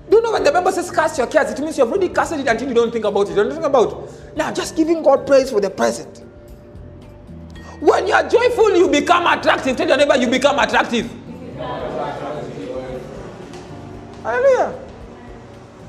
Do 0.10 0.18
you 0.18 0.22
know 0.22 0.32
when 0.32 0.44
the 0.44 0.52
Bible 0.52 0.72
says 0.72 0.90
cast 0.90 1.18
your 1.18 1.28
cares, 1.28 1.52
it 1.52 1.60
means 1.60 1.78
you 1.78 1.84
have 1.84 1.92
already 1.92 2.10
casted 2.10 2.40
it 2.40 2.48
until 2.48 2.68
you 2.68 2.74
don't 2.74 2.92
think 2.92 3.06
about 3.06 3.28
it. 3.28 3.32
You 3.32 3.36
don't 3.36 3.52
think 3.52 3.66
about 3.66 3.92
it. 3.92 4.38
Now, 4.38 4.52
just 4.52 4.76
giving 4.76 5.04
God 5.04 5.28
praise 5.28 5.52
for 5.52 5.62
the 5.62 5.70
present. 5.70 6.25
When 8.06 8.14
you 8.14 8.20
are 8.22 8.30
joyful, 8.30 8.70
you 8.78 8.88
become 8.88 9.26
attractive. 9.26 9.76
Tell 9.76 9.88
your 9.88 9.98
neighbor, 9.98 10.16
you 10.16 10.28
become 10.30 10.60
attractive. 10.60 11.10
Hallelujah. 14.22 14.80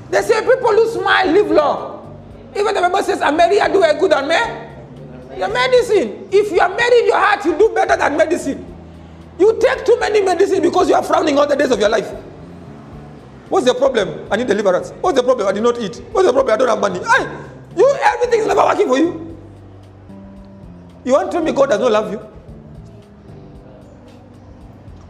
They 0.09 0.21
say 0.23 0.41
people 0.41 0.71
who 0.71 0.89
smile 0.89 1.27
live 1.31 1.51
long. 1.51 2.17
Even 2.55 2.73
the 2.73 2.81
Bible 2.81 3.03
says, 3.03 3.21
a 3.21 3.31
merry 3.31 3.57
do 3.71 3.83
a 3.83 3.93
good 3.99 4.13
on 4.13 4.27
me. 4.27 5.37
Your 5.37 5.49
medicine. 5.53 6.27
If 6.31 6.51
you 6.51 6.59
are 6.59 6.69
merry 6.69 7.01
in 7.01 7.05
your 7.05 7.19
heart, 7.19 7.45
you 7.45 7.55
do 7.55 7.69
better 7.75 7.95
than 7.95 8.17
medicine. 8.17 8.65
You 9.37 9.55
take 9.61 9.85
too 9.85 9.99
many 9.99 10.21
medicine 10.21 10.63
because 10.63 10.89
you 10.89 10.95
are 10.95 11.03
frowning 11.03 11.37
all 11.37 11.45
the 11.45 11.55
days 11.55 11.69
of 11.69 11.79
your 11.79 11.89
life. 11.89 12.09
What's 13.49 13.67
the 13.67 13.75
problem? 13.75 14.27
I 14.31 14.37
need 14.37 14.47
deliverance. 14.47 14.89
What's 15.01 15.17
the 15.19 15.23
problem? 15.23 15.47
I 15.47 15.51
did 15.51 15.61
not 15.61 15.79
eat. 15.79 15.97
What's 16.11 16.25
the 16.25 16.33
problem? 16.33 16.55
I 16.55 16.57
don't 16.57 16.67
have 16.67 16.79
money. 16.79 16.97
Hey, 16.97 17.29
you 17.77 17.95
everything 18.01 18.39
is 18.39 18.47
never 18.47 18.63
working 18.63 18.87
for 18.87 18.97
you. 18.97 19.26
You 21.07 21.13
want 21.13 21.31
to 21.31 21.37
tell 21.37 21.41
me 21.45 21.53
God 21.53 21.69
does 21.69 21.79
not 21.79 21.89
love 21.93 22.11
you? 22.11 22.19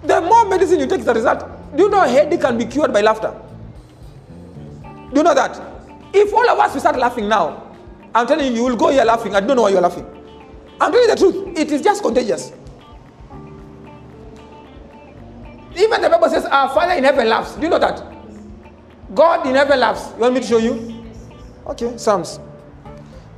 The 0.04 0.22
more 0.22 0.46
medicine 0.48 0.80
you 0.80 0.86
take 0.86 1.00
is 1.00 1.06
the 1.08 1.14
result. 1.16 1.40
Do 1.76 1.84
you 1.86 1.90
know 1.90 2.02
headache 2.02 2.40
can 2.40 2.56
be 2.56 2.66
cured 2.66 2.94
by 2.94 3.02
laughter? 3.02 3.34
Do 4.84 5.16
you 5.16 5.24
know 5.24 5.34
that? 5.34 5.60
If 6.14 6.32
all 6.36 6.48
of 6.48 6.60
us 6.60 6.76
we 6.76 6.82
start 6.82 7.00
laughing 7.00 7.28
now, 7.28 7.74
I'm 8.14 8.28
telling 8.28 8.46
you, 8.46 8.58
you 8.58 8.64
will 8.66 8.76
go 8.76 8.90
here 8.90 9.04
laughing. 9.06 9.34
I 9.36 9.40
don't 9.40 9.56
know 9.56 9.64
why 9.64 9.70
you're 9.72 9.82
laughing. 9.82 10.06
I'm 10.80 10.92
telling 10.92 11.10
you 11.10 11.16
the 11.16 11.20
truth. 11.20 11.58
It 11.58 11.72
is 11.72 11.82
just 11.82 12.04
contagious. 12.04 12.52
Even 15.76 16.00
the 16.00 16.10
Bible 16.12 16.30
says, 16.30 16.46
Our 16.46 16.70
Father 16.76 16.94
in 16.94 17.06
heaven 17.06 17.28
laughs. 17.28 17.56
Do 17.56 17.64
you 17.64 17.70
know 17.70 17.80
that? 17.80 18.04
God 19.16 19.48
in 19.48 19.56
heaven 19.56 19.80
laughs. 19.80 20.12
You 20.14 20.20
want 20.22 20.36
me 20.36 20.42
to 20.42 20.46
show 20.48 20.60
you? 20.60 21.04
Okay, 21.66 21.98
Psalms. 21.98 22.40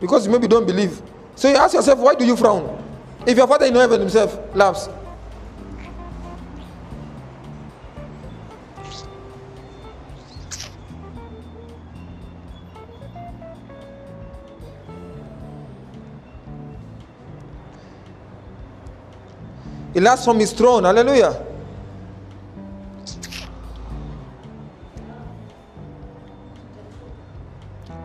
Because 0.02 0.26
you 0.26 0.32
maybe 0.34 0.50
don't 0.50 0.68
believe. 0.68 1.02
So 1.40 1.48
you 1.48 1.56
ask 1.56 1.74
yourself, 1.74 2.00
why 2.00 2.16
do 2.16 2.26
you 2.26 2.36
frown? 2.36 2.84
If 3.26 3.38
your 3.38 3.48
Father 3.48 3.66
in 3.66 3.74
heaven 3.74 4.02
himself 4.02 4.38
laughs. 4.54 4.90
He 19.94 20.02
laughs 20.02 20.26
from 20.26 20.40
his 20.40 20.52
throne. 20.52 20.84
Hallelujah. 20.84 21.46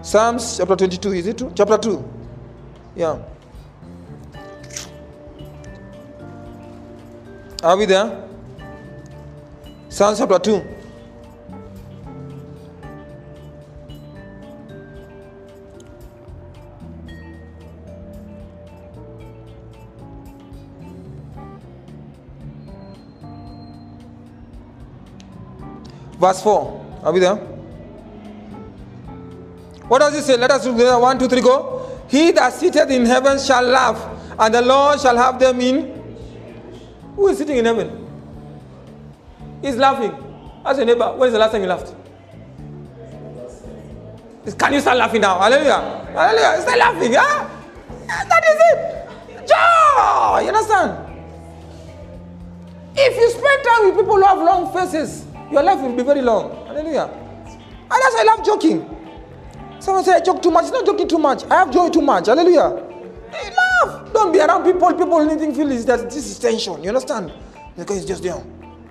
Psalms 0.03 0.59
chapter 0.59 0.77
22, 0.77 1.13
is 1.15 1.27
it 1.27 1.39
true? 1.39 1.53
Chapter 1.57 1.79
2. 1.79 2.24
Yeah. 2.97 3.19
Are 7.63 7.77
we 7.77 7.87
there? 7.87 8.29
Psalms 9.89 10.19
chapter 10.19 10.39
2. 10.39 10.75
Verse 26.19 26.43
4. 26.43 27.01
Are 27.03 27.13
we 27.13 27.21
there? 27.21 27.35
What 29.89 29.99
does 29.99 30.15
it 30.15 30.23
say? 30.23 30.37
Let 30.37 30.51
us 30.53 30.65
do 30.65 30.73
together. 30.73 30.99
One, 30.99 31.19
two, 31.19 31.29
three, 31.29 31.41
go. 31.43 31.74
He 32.15 32.31
that 32.31 32.53
sitteth 32.53 32.91
in 32.93 33.05
heaven 33.07 33.41
shall 33.41 33.65
laugh, 33.65 33.99
and 34.39 34.55
the 34.55 34.63
Lord 34.63 35.01
shall 35.01 35.17
have 35.17 35.41
them 35.41 35.61
in. 35.61 36.17
Who 37.17 37.27
is 37.27 37.39
sitting 37.39 37.57
in 37.57 37.65
heaven? 37.65 38.07
He's 39.61 39.75
laughing. 39.75 40.13
Ask 40.65 40.77
your 40.77 40.87
neighbor, 40.87 41.13
when 41.17 41.27
is 41.27 41.33
the 41.33 41.41
last 41.41 41.51
time 41.51 41.63
you 41.63 41.67
laughed? 41.67 41.93
Can 44.57 44.75
you 44.75 44.81
start 44.81 44.97
laughing 44.99 45.23
now? 45.23 45.41
Hallelujah. 45.41 46.07
Hallelujah. 46.15 46.63
Start 46.63 46.79
laughing. 46.79 47.15
Huh? 47.15 47.49
That 48.07 48.45
is 48.45 48.61
it. 48.71 49.49
Joy. 49.49 50.41
You 50.43 50.49
understand? 50.55 50.93
If 52.95 53.17
you 53.17 53.31
spend 53.31 53.65
time 53.65 53.87
with 53.87 53.97
people 53.97 54.15
who 54.15 54.23
have 54.23 54.39
long 54.39 54.73
faces, 54.73 55.27
your 55.51 55.65
life 55.65 55.81
will 55.81 55.97
be 55.97 56.05
very 56.05 56.23
long. 56.23 56.65
Hallelujah. 56.69 57.11
And 57.11 57.91
that's 57.91 58.15
why 58.15 58.21
I 58.21 58.25
love 58.37 58.47
joking. 58.47 58.94
Someone 59.85 60.03
say 60.03 60.15
I 60.15 60.21
joke 60.21 60.41
too 60.41 60.51
much. 60.51 60.63
It's 60.65 60.73
not 60.73 60.87
joking 60.87 61.07
too 61.07 61.19
much. 61.19 61.45
I 61.45 61.57
have 61.57 61.71
joy 61.71 61.91
too 61.91 62.01
much. 62.01 62.25
Hallelujah. 62.25 62.83
Hey, 63.31 63.55
laugh. 63.55 64.11
Don't 64.15 64.33
be 64.33 64.41
around 64.41 64.65
people. 64.65 64.89
People 64.95 65.21
anything 65.21 65.55
feel 65.55 65.71
is 65.71 65.85
that 65.85 66.09
this 66.09 66.27
is 66.27 66.39
tension. 66.39 66.83
You 66.83 66.89
understand? 66.89 67.31
Because 67.77 67.99
it's 67.99 68.07
just 68.07 68.23
there. 68.23 68.33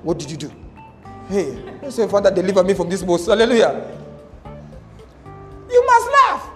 What 0.03 0.19
did 0.19 0.29
you 0.29 0.37
do? 0.37 0.51
Hey, 1.29 1.57
say, 1.89 2.07
Father, 2.07 2.29
deliver 2.29 2.63
me 2.63 2.75
from 2.75 2.89
this 2.89 3.01
boss. 3.01 3.25
Hallelujah. 3.25 3.89
You 5.67 5.83
must 5.83 6.09
laugh. 6.11 6.49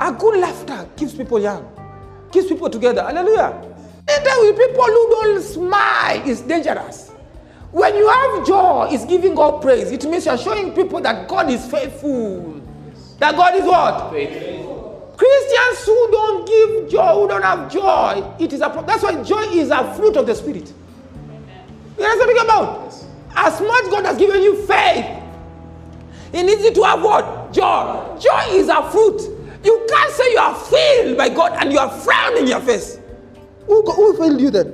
A, 0.00 0.08
a 0.08 0.12
good 0.12 0.40
laughter 0.40 0.88
keeps 0.96 1.12
people 1.12 1.38
young, 1.38 1.70
keeps 2.32 2.48
people 2.48 2.70
together. 2.70 3.02
Hallelujah. 3.02 3.52
Anytime 4.08 4.38
with 4.40 4.56
people 4.56 4.84
who 4.84 5.10
don't 5.10 5.42
smile 5.42 6.26
is 6.26 6.40
dangerous. 6.40 7.10
When 7.70 7.94
you 7.94 8.08
have 8.08 8.46
joy, 8.46 8.88
it's 8.90 9.04
giving 9.04 9.34
God 9.34 9.60
praise. 9.60 9.92
It 9.92 10.04
means 10.06 10.24
you're 10.24 10.38
showing 10.38 10.72
people 10.72 11.02
that 11.02 11.28
God 11.28 11.50
is 11.50 11.70
faithful. 11.70 12.59
That 13.20 13.36
God 13.36 13.54
is 13.54 13.64
what? 13.64 14.10
Faithful. 14.12 15.14
Christians 15.16 15.84
who 15.84 16.10
don't 16.10 16.48
give 16.48 16.90
joy, 16.90 17.20
who 17.20 17.28
don't 17.28 17.42
have 17.42 17.70
joy, 17.70 18.34
it 18.38 18.50
is 18.54 18.62
a 18.62 18.70
pro- 18.70 18.82
that's 18.82 19.02
why 19.02 19.22
joy 19.22 19.42
is 19.52 19.70
a 19.70 19.94
fruit 19.94 20.16
of 20.16 20.26
the 20.26 20.34
spirit. 20.34 20.72
You 21.98 22.02
know 22.02 22.08
what 22.08 22.12
I'm 22.12 22.18
talking 22.18 22.42
about? 22.42 22.94
As 23.36 23.60
much 23.60 23.90
God 23.90 24.06
has 24.06 24.16
given 24.16 24.42
you 24.42 24.66
faith, 24.66 25.04
He 26.32 26.42
needs 26.42 26.64
you 26.64 26.72
to 26.72 26.82
have 26.84 27.02
what? 27.02 27.52
Joy. 27.52 28.18
Joy 28.18 28.54
is 28.54 28.68
a 28.70 28.90
fruit. 28.90 29.20
You 29.62 29.86
can't 29.86 30.12
say 30.12 30.32
you 30.32 30.38
are 30.38 30.54
filled 30.54 31.18
by 31.18 31.28
God 31.28 31.52
and 31.60 31.70
you 31.70 31.78
are 31.78 31.90
frowning 31.90 32.46
your 32.48 32.60
face. 32.60 32.98
Who, 33.66 33.82
who 33.82 34.16
failed 34.16 34.40
you 34.40 34.50
then? 34.50 34.66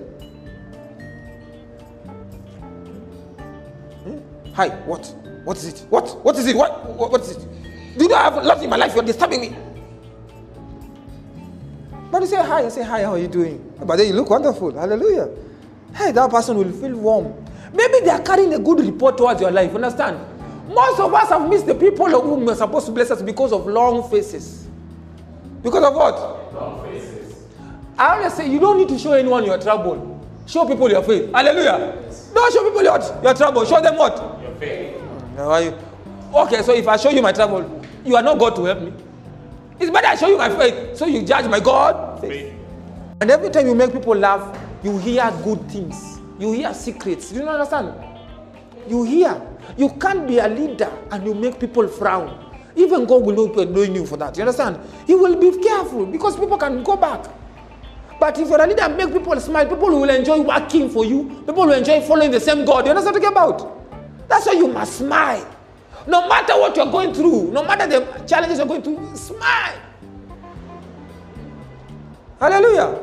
Hmm? 4.04 4.18
Hi, 4.54 4.68
what? 4.86 5.12
What 5.42 5.56
is 5.56 5.64
it? 5.66 5.86
What? 5.90 6.24
What 6.24 6.36
is 6.36 6.46
it? 6.46 6.56
What? 6.56 6.88
What, 6.94 7.10
what 7.10 7.20
is 7.22 7.32
it? 7.32 7.55
Do 7.96 8.04
you 8.04 8.08
know 8.10 8.16
I 8.16 8.22
have 8.24 8.44
love 8.44 8.62
in 8.62 8.70
my 8.70 8.76
life? 8.76 8.94
You're 8.94 9.04
disturbing 9.04 9.40
me. 9.40 9.56
But 12.10 12.22
you 12.22 12.28
say 12.28 12.36
hi, 12.36 12.64
I 12.64 12.68
say 12.68 12.82
hi, 12.84 13.02
how 13.02 13.12
are 13.12 13.18
you 13.18 13.28
doing? 13.28 13.74
But 13.84 13.96
then 13.96 14.08
you 14.08 14.12
look 14.14 14.30
wonderful. 14.30 14.72
Hallelujah. 14.72 15.28
Hey, 15.94 16.12
that 16.12 16.30
person 16.30 16.56
will 16.56 16.72
feel 16.72 16.96
warm. 16.96 17.34
Maybe 17.72 18.00
they 18.04 18.10
are 18.10 18.22
carrying 18.22 18.54
a 18.54 18.58
good 18.58 18.80
report 18.80 19.16
towards 19.16 19.40
your 19.40 19.50
life. 19.50 19.74
Understand? 19.74 20.18
Most 20.68 21.00
of 21.00 21.12
us 21.14 21.28
have 21.30 21.48
missed 21.48 21.66
the 21.66 21.74
people 21.74 22.06
whom 22.08 22.44
we're 22.44 22.54
supposed 22.54 22.86
to 22.86 22.92
bless 22.92 23.10
us 23.10 23.22
because 23.22 23.52
of 23.52 23.66
long 23.66 24.08
faces. 24.10 24.66
Because 25.62 25.84
of 25.84 25.94
what? 25.94 26.54
Long 26.54 26.84
faces. 26.84 27.44
I 27.98 28.16
always 28.16 28.34
say 28.34 28.48
you 28.50 28.60
don't 28.60 28.78
need 28.78 28.88
to 28.88 28.98
show 28.98 29.12
anyone 29.12 29.44
your 29.44 29.58
trouble. 29.58 30.12
Show 30.46 30.66
people 30.66 30.90
your 30.90 31.02
faith. 31.02 31.32
Hallelujah. 31.32 31.96
Don't 32.34 32.52
show 32.52 32.62
people 32.64 32.82
your, 32.82 33.22
your 33.22 33.34
trouble. 33.34 33.64
Show 33.64 33.80
them 33.80 33.96
what? 33.96 34.16
Your 34.42 34.54
faith. 34.56 34.96
Hmm, 35.00 35.36
how 35.36 35.50
are 35.50 35.62
you? 35.62 35.78
Okay, 36.34 36.62
so 36.62 36.74
if 36.74 36.86
I 36.86 36.96
show 36.96 37.10
you 37.10 37.22
my 37.22 37.32
trouble, 37.32 37.75
you 38.06 38.16
are 38.16 38.22
not 38.22 38.38
God 38.38 38.56
to 38.56 38.64
help 38.64 38.80
me. 38.80 38.92
It's 39.78 39.90
better 39.90 40.06
I 40.06 40.14
show 40.16 40.28
you 40.28 40.38
my 40.38 40.48
faith, 40.48 40.96
so 40.96 41.06
you 41.06 41.22
judge 41.22 41.46
my 41.46 41.60
God. 41.60 42.20
Faith. 42.20 42.54
And 43.20 43.30
every 43.30 43.50
time 43.50 43.66
you 43.66 43.74
make 43.74 43.92
people 43.92 44.14
laugh, 44.14 44.58
you 44.82 44.98
hear 44.98 45.30
good 45.42 45.70
things. 45.70 46.20
You 46.38 46.52
hear 46.52 46.72
secrets. 46.74 47.30
Do 47.30 47.40
you 47.40 47.48
understand? 47.48 47.94
You 48.88 49.04
hear. 49.04 49.40
You 49.76 49.90
can't 50.00 50.26
be 50.28 50.38
a 50.38 50.48
leader 50.48 50.90
and 51.10 51.24
you 51.26 51.34
make 51.34 51.58
people 51.58 51.88
frown. 51.88 52.42
Even 52.76 53.06
God 53.06 53.22
will 53.22 53.46
not 53.46 53.56
be 53.56 53.64
knowing 53.64 53.94
you 53.94 54.06
for 54.06 54.16
that. 54.18 54.36
You 54.36 54.42
understand? 54.42 54.78
He 55.06 55.14
will 55.14 55.36
be 55.36 55.62
careful 55.62 56.06
because 56.06 56.38
people 56.38 56.58
can 56.58 56.82
go 56.82 56.96
back. 56.96 57.26
But 58.20 58.38
if 58.38 58.48
you're 58.48 58.62
a 58.62 58.66
leader 58.66 58.82
and 58.82 58.96
make 58.96 59.12
people 59.12 59.38
smile, 59.40 59.66
people 59.66 59.88
will 59.88 60.08
enjoy 60.08 60.40
working 60.40 60.88
for 60.90 61.04
you. 61.04 61.24
People 61.46 61.66
will 61.66 61.72
enjoy 61.72 62.00
following 62.02 62.30
the 62.30 62.40
same 62.40 62.64
God. 62.64 62.84
You 62.84 62.90
understand 62.90 63.14
what 63.14 63.24
I'm 63.26 63.34
talking 63.34 63.60
about? 63.62 64.28
That's 64.28 64.46
why 64.46 64.52
you 64.52 64.68
must 64.68 64.98
smile. 64.98 65.55
No 66.06 66.28
matter 66.28 66.54
what 66.54 66.76
you're 66.76 66.90
going 66.90 67.12
through, 67.12 67.50
no 67.52 67.64
matter 67.64 67.86
the 67.86 68.24
challenges 68.26 68.58
you're 68.58 68.66
going 68.66 68.82
through, 68.82 69.16
smile. 69.16 69.74
Hallelujah. 72.38 73.02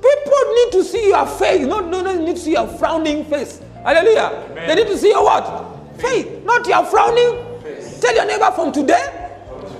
People 0.00 0.54
need 0.54 0.72
to 0.72 0.84
see 0.84 1.08
your 1.08 1.26
faith, 1.26 1.66
not, 1.66 1.86
no, 1.86 2.02
no, 2.02 2.14
need 2.18 2.36
to 2.36 2.42
see 2.42 2.52
your 2.52 2.66
frowning 2.66 3.24
face. 3.24 3.60
Hallelujah. 3.82 4.46
Amen. 4.50 4.68
They 4.68 4.74
need 4.76 4.86
to 4.88 4.98
see 4.98 5.08
your 5.08 5.24
what? 5.24 6.00
Faith, 6.00 6.44
not 6.44 6.66
your 6.66 6.84
frowning. 6.84 7.62
Face. 7.62 8.00
Tell 8.00 8.14
your 8.14 8.26
neighbor 8.26 8.50
from 8.52 8.72
today, 8.72 9.30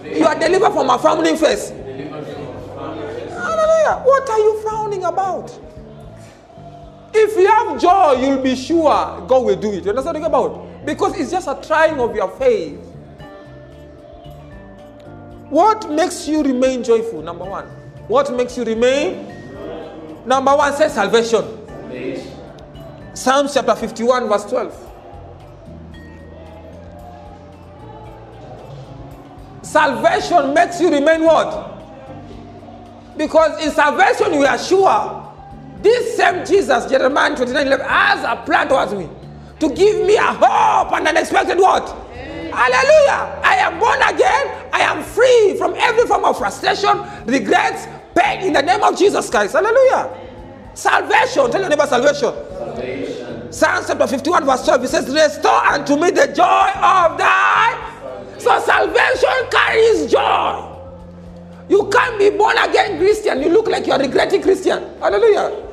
you 0.04 0.24
are 0.26 0.38
delivered 0.38 0.72
from 0.72 0.90
a 0.90 0.98
frowning 0.98 1.36
face. 1.36 1.70
Hallelujah. 3.30 4.02
What 4.04 4.30
are 4.30 4.38
you 4.38 4.60
frowning 4.62 5.04
about? 5.04 5.50
If 7.14 7.36
you 7.36 7.46
have 7.46 7.80
joy, 7.80 8.12
you'll 8.20 8.42
be 8.42 8.56
sure 8.56 9.24
God 9.28 9.44
will 9.44 9.56
do 9.56 9.72
it. 9.72 9.84
You 9.84 9.90
understand 9.90 10.16
what 10.16 10.16
I'm 10.16 10.22
talking 10.22 10.56
about? 10.56 10.71
Because 10.84 11.18
it's 11.18 11.30
just 11.30 11.48
a 11.48 11.58
trying 11.66 12.00
of 12.00 12.14
your 12.14 12.28
faith. 12.38 12.78
What 15.48 15.90
makes 15.90 16.26
you 16.26 16.42
remain 16.42 16.82
joyful? 16.82 17.22
Number 17.22 17.44
one. 17.44 17.66
What 18.08 18.34
makes 18.34 18.56
you 18.56 18.64
remain? 18.64 19.28
Number 20.26 20.56
one 20.56 20.72
says 20.74 20.94
salvation. 20.94 21.44
Psalms 23.14 23.54
chapter 23.54 23.74
51, 23.74 24.28
verse 24.28 24.44
12. 24.46 24.88
Salvation 29.62 30.54
makes 30.54 30.80
you 30.80 30.90
remain 30.90 31.22
what? 31.22 31.78
Because 33.16 33.64
in 33.64 33.70
salvation 33.70 34.38
we 34.38 34.46
are 34.46 34.58
sure 34.58 35.22
this 35.82 36.16
same 36.16 36.46
Jesus, 36.46 36.86
Jeremiah 36.86 37.34
29 37.36 37.66
11, 37.66 37.86
has 37.86 38.24
a 38.24 38.42
plan 38.44 38.68
towards 38.68 38.94
me 38.94 39.08
to 39.62 39.72
give 39.74 40.04
me 40.04 40.16
a 40.16 40.22
hope 40.22 40.92
and 40.92 41.06
an 41.06 41.16
expected 41.16 41.56
what? 41.56 41.88
Hallelujah. 42.52 43.40
I 43.44 43.56
am 43.60 43.78
born 43.78 44.02
again. 44.02 44.68
I 44.72 44.80
am 44.80 45.04
free 45.04 45.56
from 45.56 45.74
every 45.76 46.04
form 46.06 46.24
of 46.24 46.36
frustration, 46.36 46.98
regrets, 47.26 47.86
pain 48.16 48.44
in 48.44 48.52
the 48.52 48.60
name 48.60 48.82
of 48.82 48.98
Jesus 48.98 49.30
Christ. 49.30 49.52
Hallelujah. 49.52 50.10
Salvation. 50.74 51.48
Tell 51.50 51.60
your 51.60 51.70
neighbor 51.70 51.86
salvation. 51.86 52.32
salvation. 52.34 53.52
Psalm 53.52 53.84
chapter 53.86 54.06
51, 54.08 54.44
verse 54.44 54.64
12. 54.64 54.84
It 54.84 54.88
says, 54.88 55.14
Restore 55.14 55.64
unto 55.66 55.96
me 55.96 56.10
the 56.10 56.26
joy 56.26 56.68
of 56.74 57.16
thy. 57.16 57.78
So 58.38 58.58
salvation 58.60 59.48
carries 59.50 60.10
joy. 60.10 60.68
You 61.68 61.88
can't 61.88 62.18
be 62.18 62.30
born 62.30 62.58
again 62.58 62.98
Christian. 62.98 63.40
You 63.40 63.50
look 63.50 63.68
like 63.68 63.86
you're 63.86 63.98
regretting 63.98 64.42
Christian. 64.42 64.98
Hallelujah. 64.98 65.68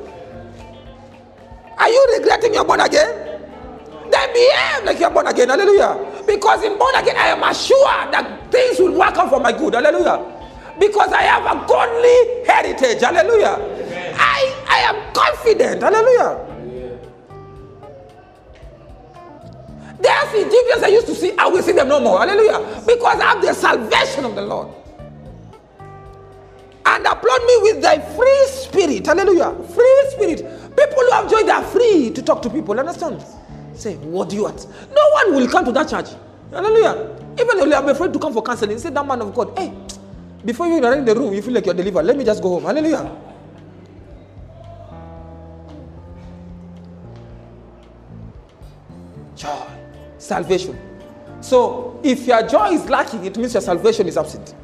Are 1.76 1.88
you 1.88 2.16
regretting 2.16 2.54
you're 2.54 2.64
born 2.64 2.80
again? 2.80 3.29
Behave 4.32 4.84
like 4.84 5.00
you're 5.00 5.10
born 5.10 5.26
again. 5.26 5.48
Hallelujah. 5.48 6.22
Because 6.26 6.62
in 6.62 6.78
born 6.78 6.94
again, 6.94 7.16
I 7.16 7.28
am 7.28 7.42
assured 7.42 8.12
that 8.12 8.50
things 8.50 8.78
will 8.78 8.92
work 8.98 9.16
out 9.16 9.30
for 9.30 9.40
my 9.40 9.52
good. 9.52 9.74
Hallelujah. 9.74 10.38
Because 10.78 11.12
I 11.12 11.22
have 11.22 11.44
a 11.44 11.66
godly 11.66 12.44
heritage. 12.46 13.00
Hallelujah. 13.00 13.56
I, 14.16 14.54
I 14.68 14.78
am 14.78 15.12
confident. 15.12 15.82
Hallelujah. 15.82 16.46
There's 20.00 20.46
Egyptians 20.46 20.82
I 20.82 20.88
used 20.88 21.06
to 21.08 21.14
see, 21.14 21.36
I 21.36 21.46
will 21.46 21.62
see 21.62 21.72
them 21.72 21.88
no 21.88 22.00
more. 22.00 22.20
Hallelujah. 22.20 22.82
Because 22.86 23.20
I 23.20 23.24
have 23.24 23.42
the 23.42 23.52
salvation 23.52 24.24
of 24.24 24.34
the 24.34 24.42
Lord. 24.42 24.68
And 26.86 27.06
applaud 27.06 27.44
me 27.44 27.58
with 27.62 27.82
thy 27.82 27.98
free 28.16 28.46
spirit. 28.48 29.06
Hallelujah. 29.06 29.54
Free 29.74 30.04
spirit. 30.10 30.38
People 30.76 30.96
who 30.96 31.10
have 31.12 31.30
joy, 31.30 31.42
they 31.42 31.50
are 31.50 31.64
free 31.64 32.10
to 32.10 32.22
talk 32.22 32.40
to 32.42 32.50
people. 32.50 32.78
Understand? 32.80 33.22
Say, 33.80 33.96
what 33.96 34.28
do 34.28 34.36
you 34.36 34.42
want? 34.42 34.66
No 34.94 35.10
one 35.10 35.36
will 35.36 35.48
come 35.48 35.64
to 35.64 35.72
that 35.72 35.88
church. 35.88 36.08
Hallelujah. 36.50 37.16
Even 37.40 37.72
I'm 37.72 37.88
afraid 37.88 38.12
to 38.12 38.18
come 38.18 38.34
for 38.34 38.42
counseling, 38.42 38.78
say 38.78 38.90
that 38.90 39.06
man 39.06 39.22
of 39.22 39.34
God, 39.34 39.56
hey, 39.56 39.72
before 40.44 40.66
you 40.66 40.84
are 40.84 40.94
in 40.96 41.06
the 41.06 41.14
room, 41.14 41.32
you 41.32 41.40
feel 41.40 41.54
like 41.54 41.64
you're 41.64 41.74
delivered. 41.74 42.04
Let 42.04 42.18
me 42.18 42.24
just 42.24 42.42
go 42.42 42.60
home. 42.60 42.64
Hallelujah. 42.64 43.10
Joy. 49.34 49.66
Salvation. 50.18 50.78
So 51.40 51.98
if 52.02 52.26
your 52.26 52.46
joy 52.46 52.72
is 52.72 52.86
lacking, 52.90 53.24
it 53.24 53.38
means 53.38 53.54
your 53.54 53.62
salvation 53.62 54.06
is 54.08 54.18
absent. 54.18 54.54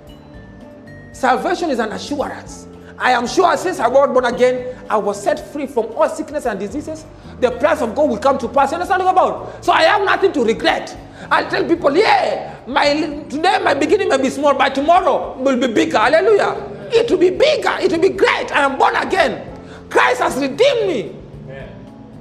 Salvation 1.13 1.71
is 1.71 1.79
an 1.79 1.93
assurance. 1.93 2.67
I 2.99 3.13
am 3.13 3.27
sure 3.27 3.57
since 3.57 3.79
I 3.79 3.89
was 3.89 4.09
born 4.09 4.25
again, 4.25 4.75
I 4.89 4.97
was 4.97 5.23
set 5.23 5.53
free 5.53 5.67
from 5.67 5.87
all 5.87 6.09
sickness 6.09 6.47
and 6.47 6.59
diseases. 6.59 7.05
The 7.41 7.51
plans 7.51 7.83
of 7.83 7.95
God 7.95 8.09
will 8.09 8.19
come 8.19 8.39
to 8.39 8.49
pass. 8.49 8.71
You 8.71 8.77
understand 8.77 9.05
what 9.05 9.17
I'm 9.17 9.17
about? 9.17 9.65
So 9.65 9.73
I 9.73 9.83
have 9.83 10.03
nothing 10.05 10.33
to 10.33 10.45
regret. 10.45 10.97
I 11.31 11.45
tell 11.45 11.67
people, 11.67 11.95
yeah, 11.97 12.57
my 12.67 12.95
today 13.29 13.59
my 13.63 13.75
beginning 13.75 14.09
may 14.09 14.19
be 14.19 14.31
small, 14.31 14.55
but 14.55 14.75
tomorrow 14.75 15.37
will 15.39 15.59
be 15.59 15.73
bigger. 15.73 15.99
Hallelujah. 15.99 16.57
It 16.93 17.11
will 17.11 17.19
be 17.19 17.31
bigger. 17.31 17.77
It 17.81 17.91
will 17.93 18.01
be 18.01 18.11
great. 18.11 18.53
I 18.53 18.63
am 18.65 18.79
born 18.79 18.95
again. 18.97 19.43
Christ 19.91 20.21
has 20.23 20.37
redeemed 20.37 20.87
me. 20.87 21.17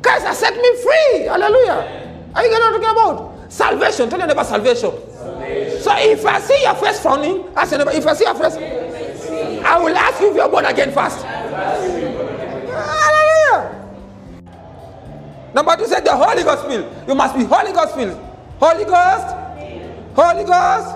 Christ 0.02 0.26
has 0.26 0.38
set 0.39 0.56
me 0.56 0.76
free. 0.82 1.21
Hallelujah. 1.26 2.12
Are 2.36 2.43
you 2.43 2.49
getting 2.49 2.65
what 2.65 2.73
I'm 2.76 2.82
talking 2.82 2.89
about? 2.89 3.52
Salvation. 3.52 4.10
Tell 4.10 4.19
your 4.19 4.28
neighbor 4.28 4.43
salvation. 4.43 4.91
So 5.82 5.93
if 5.97 6.26
I 6.26 6.39
see 6.41 6.62
your 6.63 6.76
face 6.76 6.99
frowning, 6.99 7.36
your 7.36 7.78
neighbor, 7.78 7.91
if 7.91 8.06
I 8.06 8.13
see 8.13 8.26
your 8.26 8.36
face, 8.36 8.56
I 9.75 9.77
will 9.77 9.97
ask 9.97 10.21
you 10.21 10.29
if 10.29 10.35
you're 10.38 10.47
born 10.47 10.63
again 10.63 10.89
first. 10.93 11.21
Hallelujah. 12.71 13.75
Number 15.53 15.75
two 15.75 15.85
said 15.85 16.05
the 16.05 16.15
Holy 16.15 16.43
Ghost 16.43 16.65
filled. 16.65 16.85
You 17.05 17.13
must 17.13 17.35
be 17.35 17.43
Holy 17.43 17.73
Ghost 17.73 17.93
filled. 17.93 18.17
Holy 18.57 18.85
Ghost. 18.85 19.35
Holy 20.15 20.45
Ghost. 20.45 20.95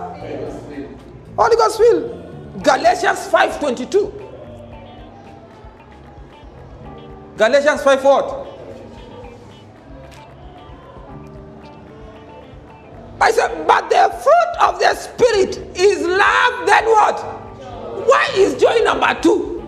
Holy 1.35 1.55
Ghost 1.57 1.77
filled. 1.77 2.63
Galatians 2.63 3.27
5.22. 3.27 4.13
Galatians 7.35 7.83
5 7.83 8.03
what? 8.05 8.47
I 13.19 13.31
said, 13.31 13.67
but 13.67 13.89
the 13.89 14.09
fruit 14.23 14.55
of 14.61 14.79
the 14.79 14.95
Spirit 14.95 15.57
is 15.77 16.07
love, 16.07 16.65
then 16.65 16.85
what? 16.85 17.38
Why 18.09 18.27
is 18.35 18.59
joy 18.59 18.79
number 18.83 19.13
two? 19.21 19.61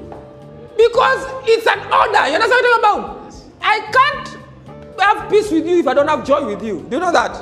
Because 0.76 1.26
it's 1.46 1.68
an 1.68 1.80
order. 1.94 2.28
You 2.28 2.36
understand 2.36 2.50
what 2.50 2.66
I'm 2.66 2.82
talking 2.82 3.04
about? 3.04 3.34
I 3.62 3.80
can't 3.94 5.00
have 5.00 5.30
peace 5.30 5.52
with 5.52 5.68
you 5.68 5.78
if 5.78 5.88
I 5.88 5.94
don't 5.94 6.08
have 6.08 6.26
joy 6.26 6.46
with 6.48 6.64
you. 6.64 6.80
Do 6.90 6.96
you 6.96 7.00
know 7.00 7.12
that? 7.12 7.36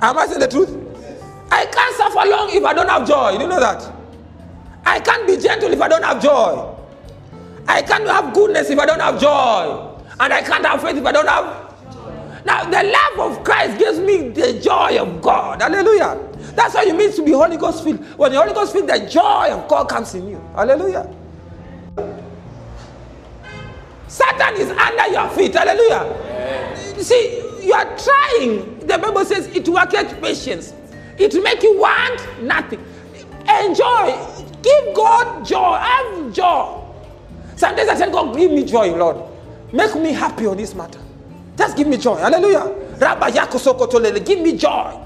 Am 0.00 0.18
I 0.18 0.26
saying 0.26 0.40
the 0.40 0.48
truth? 0.48 0.70
Yes. 1.00 1.22
I 1.52 1.66
can't 1.66 1.94
suffer 1.94 2.28
long 2.28 2.50
if 2.50 2.64
I 2.64 2.74
don't 2.74 2.88
have 2.88 3.06
joy. 3.06 3.36
Do 3.36 3.42
you 3.42 3.48
know 3.48 3.60
that? 3.60 3.92
I 4.84 4.98
can't 4.98 5.24
be 5.24 5.36
gentle 5.36 5.72
if 5.72 5.80
I 5.80 5.86
don't 5.86 6.02
have 6.02 6.20
joy. 6.20 6.74
I 7.68 7.82
can't 7.82 8.08
have 8.08 8.34
goodness 8.34 8.70
if 8.70 8.78
I 8.78 8.86
don't 8.86 9.00
have 9.00 9.20
joy. 9.20 9.94
And 10.18 10.32
I 10.32 10.42
can't 10.42 10.66
have 10.66 10.82
faith 10.82 10.96
if 10.96 11.06
I 11.06 11.12
don't 11.12 11.28
have 11.28 11.68
now, 12.44 12.64
the 12.64 12.82
love 12.82 13.32
of 13.32 13.44
Christ 13.44 13.78
gives 13.78 13.98
me 13.98 14.28
the 14.28 14.58
joy 14.60 14.96
of 14.98 15.20
God. 15.20 15.60
Hallelujah. 15.60 16.27
That's 16.58 16.74
how 16.74 16.82
you 16.82 16.92
mean 16.92 17.12
to 17.12 17.22
be 17.22 17.30
Holy 17.30 17.56
Ghost 17.56 17.84
filled. 17.84 18.04
When 18.18 18.32
the 18.32 18.40
Holy 18.40 18.52
Ghost 18.52 18.72
filled, 18.72 18.88
the 18.88 18.98
joy 19.08 19.48
of 19.52 19.68
God 19.68 19.88
comes 19.88 20.12
in 20.16 20.28
you. 20.28 20.44
Hallelujah. 20.56 21.08
Satan 24.08 24.56
is 24.56 24.68
under 24.70 25.06
your 25.06 25.28
feet. 25.28 25.54
Hallelujah. 25.54 26.96
You 26.96 27.04
see, 27.04 27.38
you 27.62 27.72
are 27.72 27.84
trying. 27.96 28.80
The 28.80 28.98
Bible 28.98 29.24
says 29.24 29.46
it 29.46 29.64
get 29.64 30.20
patience. 30.20 30.74
It 31.16 31.40
make 31.44 31.62
you 31.62 31.78
want 31.78 32.42
nothing. 32.42 32.84
Enjoy. 33.62 34.18
Give 34.60 34.96
God 34.96 35.46
joy. 35.46 35.76
Have 35.76 36.32
joy. 36.32 36.82
Some 37.54 37.76
days 37.76 37.88
I 37.88 37.94
tell 37.94 38.10
God, 38.10 38.36
give 38.36 38.50
me 38.50 38.64
joy, 38.64 38.96
Lord. 38.96 39.18
Make 39.72 39.94
me 39.94 40.12
happy 40.12 40.46
on 40.46 40.56
this 40.56 40.74
matter. 40.74 40.98
Just 41.56 41.76
give 41.76 41.86
me 41.86 41.98
joy. 41.98 42.16
Hallelujah. 42.16 42.74
Yakosokotolele. 42.98 44.26
Give 44.26 44.40
me 44.40 44.56
joy. 44.56 45.04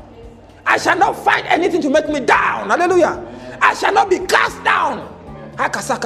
I 0.64 0.79
shall 0.79 0.96
not 0.98 1.16
find 1.25 1.46
anything 1.46 1.81
to 1.83 1.90
make 1.90 2.09
me 2.09 2.20
down. 2.20 2.70
Hallelujah. 2.70 3.59
I 3.61 3.75
shall 3.75 3.92
not 3.92 4.09
be 4.11 4.18
cast 4.20 4.62
down. 4.64 5.09
You 5.59 5.64
understand 5.64 6.01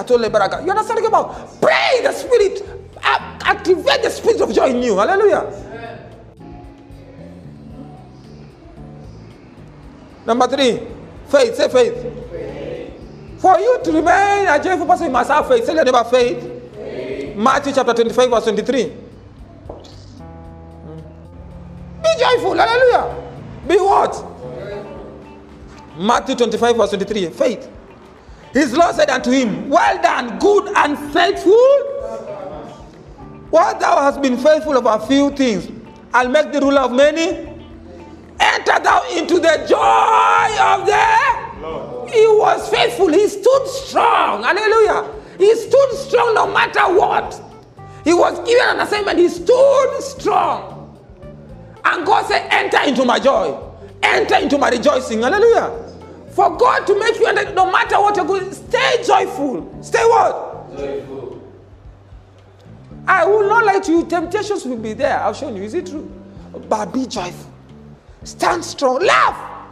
what 0.66 0.99
I'm 0.99 1.05
about? 1.07 1.61
Pray 1.61 2.01
the 2.03 2.12
spirit. 2.12 2.62
Activate 3.03 4.03
the 4.03 4.11
spirit 4.11 4.40
of 4.40 4.53
joy 4.53 4.71
in 4.71 4.83
you. 4.83 4.97
Hallelujah. 4.99 5.47
Number 10.27 10.49
three, 10.49 10.81
faith. 11.29 11.55
Say 11.55 11.69
faith. 11.69 11.95
For 13.40 13.59
you 13.61 13.79
to 13.85 13.92
remain 13.92 14.49
a 14.49 14.61
joyful 14.62 14.87
person, 14.87 15.07
you 15.07 15.12
must 15.12 15.31
have 15.31 15.47
faith. 15.47 15.64
Say 15.64 15.75
the 15.75 15.85
name 15.85 15.95
of 15.95 16.11
faith. 16.11 17.37
Matthew 17.37 17.73
chapter 17.73 17.95
25, 17.95 18.31
verse 18.31 18.45
23. 18.45 18.85
Be 22.03 22.09
joyful. 22.19 22.55
Hallelujah. 22.57 23.14
Be 23.69 23.77
what? 23.77 24.36
Matthew 25.96 26.35
25, 26.37 26.76
verse 26.76 26.90
23. 26.90 27.30
Faith. 27.30 27.70
His 28.52 28.72
Lord 28.72 28.94
said 28.94 29.11
unto 29.11 29.30
him, 29.30 29.68
Well 29.68 30.00
done, 30.02 30.38
good 30.38 30.74
and 30.76 30.98
faithful. 31.12 31.52
What 33.50 33.80
thou 33.80 34.00
hast 34.02 34.20
been 34.20 34.37
faithful 34.37 34.76
of 34.76 34.87
a 34.87 35.06
few 35.06 35.30
things, 35.30 35.70
I'll 36.12 36.28
make 36.28 36.52
the 36.52 36.61
ruler 36.61 36.80
of 36.80 36.92
many. 36.92 37.54
Enter 38.38 38.78
thou 38.82 39.02
into 39.14 39.38
the 39.38 39.64
joy 39.68 40.62
of 40.62 40.87
the 40.87 41.61
Lord. 41.61 42.11
He 42.11 42.26
was 42.26 42.68
faithful. 42.68 43.09
He 43.09 43.28
stood 43.28 43.66
strong. 43.66 44.42
Hallelujah. 44.42 45.12
He 45.38 45.54
stood 45.54 45.92
strong 45.92 46.35
no 46.35 46.46
matter 46.46 46.92
what. 46.94 47.40
He 48.04 48.14
was 48.14 48.38
given 48.46 48.68
an 48.68 48.80
assignment. 48.80 49.18
He 49.18 49.28
stood 49.28 50.00
strong. 50.00 50.98
And 51.85 52.06
God 52.06 52.26
said, 52.26 52.48
Enter 52.50 52.88
into 52.88 53.04
my 53.04 53.18
joy. 53.18 53.59
Enter 54.02 54.37
into 54.37 54.59
my 54.59 54.70
rejoicing. 54.70 55.22
Hallelujah. 55.22 55.86
For 56.37 56.55
God 56.55 56.87
to 56.87 56.99
make 56.99 57.18
you 57.18 57.25
enter, 57.25 57.51
no 57.55 57.72
matter 57.72 57.99
what 57.99 58.14
you're 58.14 58.27
going, 58.27 58.53
stay 58.53 59.03
joyful. 59.03 59.83
Stay 59.83 60.05
what? 60.05 60.77
Joyful. 60.77 61.42
I 63.09 63.25
will 63.25 63.49
not 63.49 63.64
lie 63.64 63.81
to 63.81 63.90
you. 63.90 64.05
Temptations 64.05 64.66
will 64.66 64.77
be 64.77 64.92
there. 64.92 65.18
I've 65.18 65.35
shown 65.35 65.57
you. 65.57 65.62
Is 65.62 65.72
it 65.72 65.87
true? 65.87 66.12
but 66.68 66.92
be 66.92 67.07
joyful. 67.07 67.51
Stand 68.25 68.62
strong. 68.62 69.01
Laugh. 69.01 69.68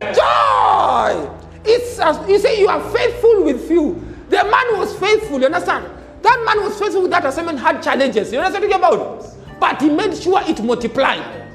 Joy. 0.00 1.30
It's 1.64 2.00
as 2.00 2.28
you 2.28 2.40
say 2.40 2.58
you 2.58 2.66
are 2.66 2.80
faithful 2.90 3.44
with 3.44 3.68
few. 3.68 3.94
The 4.30 4.42
man 4.42 4.78
was 4.78 4.98
faithful, 4.98 5.38
you 5.38 5.46
understand? 5.46 5.86
That 6.22 6.42
man 6.44 6.64
was 6.64 6.76
faithful 6.76 7.02
with 7.02 7.12
that 7.12 7.24
assignment, 7.24 7.60
had 7.60 7.80
challenges. 7.82 8.32
You 8.32 8.40
understand 8.40 8.64
what 8.64 8.74
I'm 8.74 8.80
talking 8.80 9.20
about? 9.20 9.60
But 9.60 9.80
he 9.80 9.90
made 9.90 10.16
sure 10.16 10.42
it 10.44 10.60
multiplied. 10.60 11.46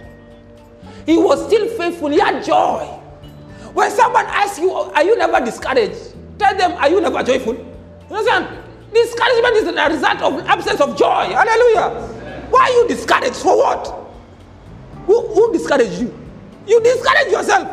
He 1.05 1.17
was 1.17 1.45
still 1.45 1.67
faithful, 1.77 2.07
he 2.09 2.19
had 2.19 2.41
joy. 2.43 2.98
When 3.79 3.89
someone 3.91 4.25
asks 4.25 4.59
you, 4.59 4.73
Are 4.73 5.03
you 5.05 5.17
never 5.17 5.39
discouraged? 5.39 6.13
Tell 6.37 6.53
them, 6.57 6.73
Are 6.73 6.89
you 6.89 6.99
never 6.99 7.23
joyful? 7.23 7.53
You 7.53 8.15
understand? 8.15 8.57
Discouragement 8.93 9.55
is 9.55 9.67
a 9.69 9.89
result 9.89 10.21
of 10.21 10.45
absence 10.47 10.81
of 10.81 10.97
joy. 10.97 11.31
Hallelujah. 11.31 11.89
Why 12.49 12.59
are 12.59 12.71
you 12.71 12.87
discouraged? 12.89 13.37
For 13.37 13.55
what? 13.55 13.87
Who, 15.05 15.27
who 15.29 15.53
discouraged 15.53 16.01
you? 16.01 16.13
You 16.67 16.81
discourage 16.81 17.31
yourself. 17.31 17.69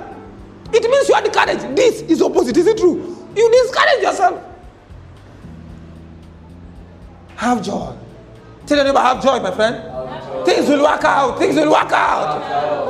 It 0.73 0.88
means 0.88 1.09
you 1.09 1.14
are 1.16 1.23
discouraged. 1.23 1.75
This 1.75 2.03
is 2.03 2.23
opposite. 2.23 2.57
Is 2.57 2.69
it 2.69 2.79
true? 2.79 3.27
You 3.35 3.51
discourage 3.64 4.03
yourself. 4.03 4.45
Have 7.35 7.62
joy. 7.64 7.97
Tell 8.66 8.77
your 8.77 8.87
neighbor, 8.87 9.01
have 9.01 9.21
joy, 9.21 9.40
my 9.40 9.51
friend. 9.51 10.47
Things 10.47 10.69
will 10.69 10.85
work 10.85 11.03
out. 11.03 11.37
Things 11.40 11.57
will 11.57 11.73
work 11.73 11.90
out. 11.90 12.40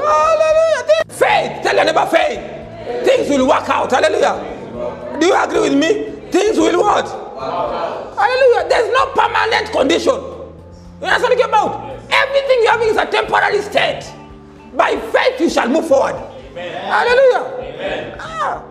Hallelujah. 0.04 1.04
Faith. 1.08 1.62
Tell 1.62 1.74
your 1.74 1.84
neighbor, 1.86 2.06
faith. 2.10 2.55
Things 3.04 3.28
will 3.28 3.46
work 3.48 3.68
out. 3.68 3.90
Hallelujah. 3.90 5.18
Do 5.18 5.26
you 5.26 5.34
agree 5.34 5.60
with 5.60 5.74
me? 5.74 6.30
Things 6.30 6.58
will 6.58 6.80
what? 6.80 7.08
Hallelujah. 8.18 8.68
There's 8.68 8.92
no 8.92 9.06
permanent 9.14 9.72
condition. 9.72 10.14
You 11.00 11.06
understand 11.06 11.34
what 11.34 11.42
I'm 11.42 11.48
about? 11.48 11.90
Everything 12.10 12.58
you're 12.62 12.70
having 12.70 12.88
is 12.88 12.96
a 12.96 13.06
temporary 13.06 13.62
state. 13.62 14.12
By 14.74 14.96
faith, 14.96 15.40
you 15.40 15.50
shall 15.50 15.68
move 15.68 15.86
forward. 15.88 16.16
Hallelujah. 16.54 18.16
Ah. 18.20 18.62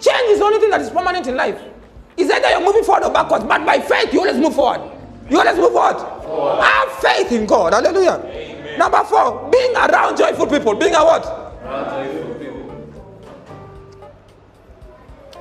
Change 0.00 0.30
is 0.30 0.38
the 0.38 0.44
only 0.44 0.60
thing 0.60 0.70
that 0.70 0.80
is 0.80 0.90
permanent 0.90 1.26
in 1.26 1.36
life. 1.36 1.60
It's 2.16 2.30
either 2.32 2.48
you're 2.50 2.64
moving 2.64 2.84
forward 2.84 3.04
or 3.04 3.12
backwards, 3.12 3.44
but 3.44 3.64
by 3.64 3.80
faith, 3.80 4.12
you 4.12 4.20
always 4.20 4.36
move 4.36 4.54
forward. 4.54 4.90
You 5.30 5.38
always 5.38 5.56
move 5.56 5.72
forward. 5.72 6.62
Have 6.62 6.92
faith 7.00 7.32
in 7.32 7.46
God. 7.46 7.72
Hallelujah. 7.72 8.76
Number 8.78 9.02
four, 9.04 9.48
being 9.50 9.74
around 9.74 10.16
joyful 10.16 10.46
people. 10.46 10.74
Being 10.74 10.94
a 10.94 11.02
what? 11.04 12.27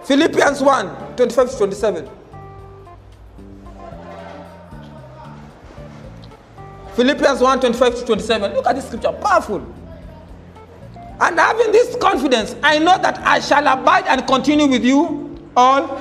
Philippians 0.07 0.61
1 0.61 1.17
25 1.17 1.51
to 1.51 1.57
27. 1.57 2.09
Philippians 6.95 7.41
1 7.41 7.59
25 7.59 7.95
to 7.95 8.05
27. 8.05 8.53
Look 8.53 8.65
at 8.67 8.75
this 8.77 8.85
scripture. 8.87 9.11
Powerful. 9.11 9.57
And 11.19 11.37
having 11.37 11.73
this 11.73 11.97
confidence, 11.97 12.55
I 12.63 12.79
know 12.79 12.97
that 13.01 13.17
I 13.19 13.41
shall 13.41 13.67
abide 13.67 14.05
and 14.07 14.25
continue 14.25 14.67
with 14.67 14.85
you 14.85 15.37
all 15.57 15.99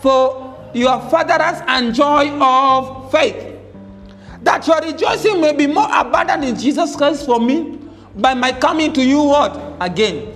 for 0.00 0.70
your 0.72 0.98
furtherance 1.10 1.60
and 1.66 1.94
joy 1.94 2.30
of 2.40 3.12
faith. 3.12 3.58
That 4.40 4.66
your 4.66 4.80
rejoicing 4.80 5.42
may 5.42 5.52
be 5.52 5.66
more 5.66 5.88
abundant 5.92 6.44
in 6.44 6.56
Jesus 6.56 6.96
Christ 6.96 7.26
for 7.26 7.38
me 7.38 7.78
by 8.16 8.32
my 8.32 8.52
coming 8.52 8.94
to 8.94 9.04
you 9.04 9.22
what? 9.22 9.60
Again. 9.80 10.30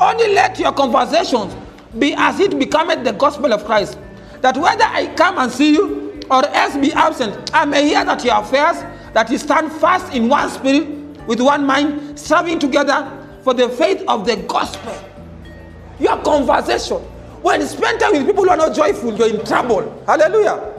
Only 0.00 0.34
let 0.34 0.58
your 0.58 0.72
conversations 0.72 1.54
be 1.96 2.14
as 2.14 2.40
it 2.40 2.58
becometh 2.58 3.04
the 3.04 3.12
gospel 3.12 3.52
of 3.52 3.64
Christ. 3.64 3.98
That 4.40 4.56
whether 4.56 4.84
I 4.84 5.14
come 5.14 5.38
and 5.38 5.50
see 5.50 5.72
you 5.72 6.20
or 6.30 6.46
else 6.48 6.76
be 6.76 6.92
absent, 6.92 7.50
I 7.54 7.64
may 7.64 7.84
hear 7.84 8.04
that 8.04 8.24
your 8.24 8.40
affairs, 8.40 8.76
that 9.14 9.30
you 9.30 9.38
stand 9.38 9.72
fast 9.72 10.12
in 10.12 10.28
one 10.28 10.50
spirit, 10.50 10.88
with 11.26 11.40
one 11.40 11.64
mind, 11.64 12.18
serving 12.18 12.58
together 12.58 13.10
for 13.42 13.54
the 13.54 13.68
faith 13.68 14.02
of 14.08 14.26
the 14.26 14.36
gospel. 14.36 14.94
Your 15.98 16.16
conversation. 16.22 16.98
When 17.42 17.60
you 17.60 17.66
spend 17.66 18.00
time 18.00 18.12
with 18.12 18.26
people 18.26 18.44
who 18.44 18.50
are 18.50 18.56
not 18.56 18.74
joyful, 18.74 19.14
you're 19.14 19.38
in 19.38 19.44
trouble. 19.44 20.02
Hallelujah. 20.06 20.74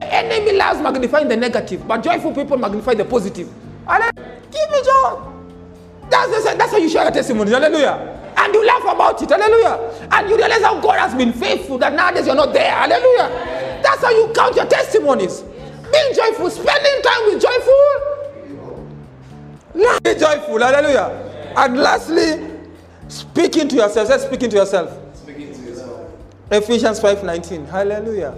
Enemy 0.00 0.56
loves 0.56 0.80
magnifying 0.80 1.28
the 1.28 1.36
negative, 1.36 1.86
but 1.86 2.02
joyful 2.02 2.34
people 2.34 2.56
magnify 2.56 2.94
the 2.94 3.04
positive. 3.04 3.48
Hallelujah. 3.86 4.40
Give 4.50 4.70
me 4.70 4.82
joy. 4.82 5.30
That's, 6.08 6.44
the, 6.44 6.54
that's 6.56 6.72
how 6.72 6.78
you 6.78 6.88
share 6.88 7.04
your 7.04 7.12
testimony. 7.12 7.50
Hallelujah. 7.50 8.09
And 8.40 8.54
you 8.54 8.66
laugh 8.66 8.82
about 8.82 9.20
it. 9.22 9.28
Hallelujah. 9.28 10.08
And 10.10 10.30
you 10.30 10.36
realize 10.36 10.62
how 10.62 10.80
God 10.80 10.98
has 10.98 11.14
been 11.14 11.32
faithful 11.32 11.76
that 11.78 11.92
nowadays 11.92 12.26
you're 12.26 12.34
not 12.34 12.54
there. 12.54 12.70
Hallelujah. 12.70 13.28
That's 13.82 14.02
how 14.02 14.10
you 14.10 14.32
count 14.34 14.56
your 14.56 14.64
testimonies. 14.64 15.42
Being 15.42 16.14
joyful, 16.14 16.48
spending 16.48 17.02
time 17.02 17.26
with 17.26 17.42
joyful. 17.42 18.00
Be 20.02 20.14
joyful. 20.18 20.58
Hallelujah. 20.58 21.52
And 21.54 21.76
lastly, 21.76 22.50
speaking 23.08 23.68
to 23.68 23.76
yourself. 23.76 24.08
Say 24.08 24.18
speaking 24.18 24.48
to 24.50 24.56
yourself. 24.56 24.90
Speaking 25.16 25.52
to 25.52 25.60
yourself. 25.60 26.10
Ephesians 26.50 26.98
5:19. 26.98 27.66
Hallelujah. 27.66 28.34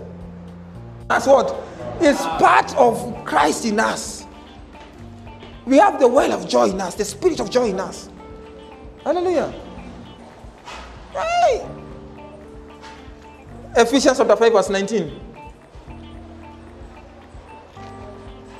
That's 1.08 1.26
what? 1.26 1.54
It's 2.00 2.22
part 2.22 2.74
of 2.76 3.24
Christ 3.24 3.64
in 3.66 3.78
us. 3.78 4.26
We 5.64 5.78
have 5.78 6.00
the 6.00 6.08
well 6.08 6.32
of 6.32 6.48
joy 6.48 6.70
in 6.70 6.80
us, 6.80 6.96
the 6.96 7.04
spirit 7.04 7.38
of 7.38 7.50
joy 7.50 7.68
in 7.68 7.78
us. 7.78 8.08
Hallelujah. 9.04 9.52
Ephesians 13.74 14.18
chapter 14.18 14.36
5, 14.36 14.52
verse 14.52 14.68
19. 14.70 15.20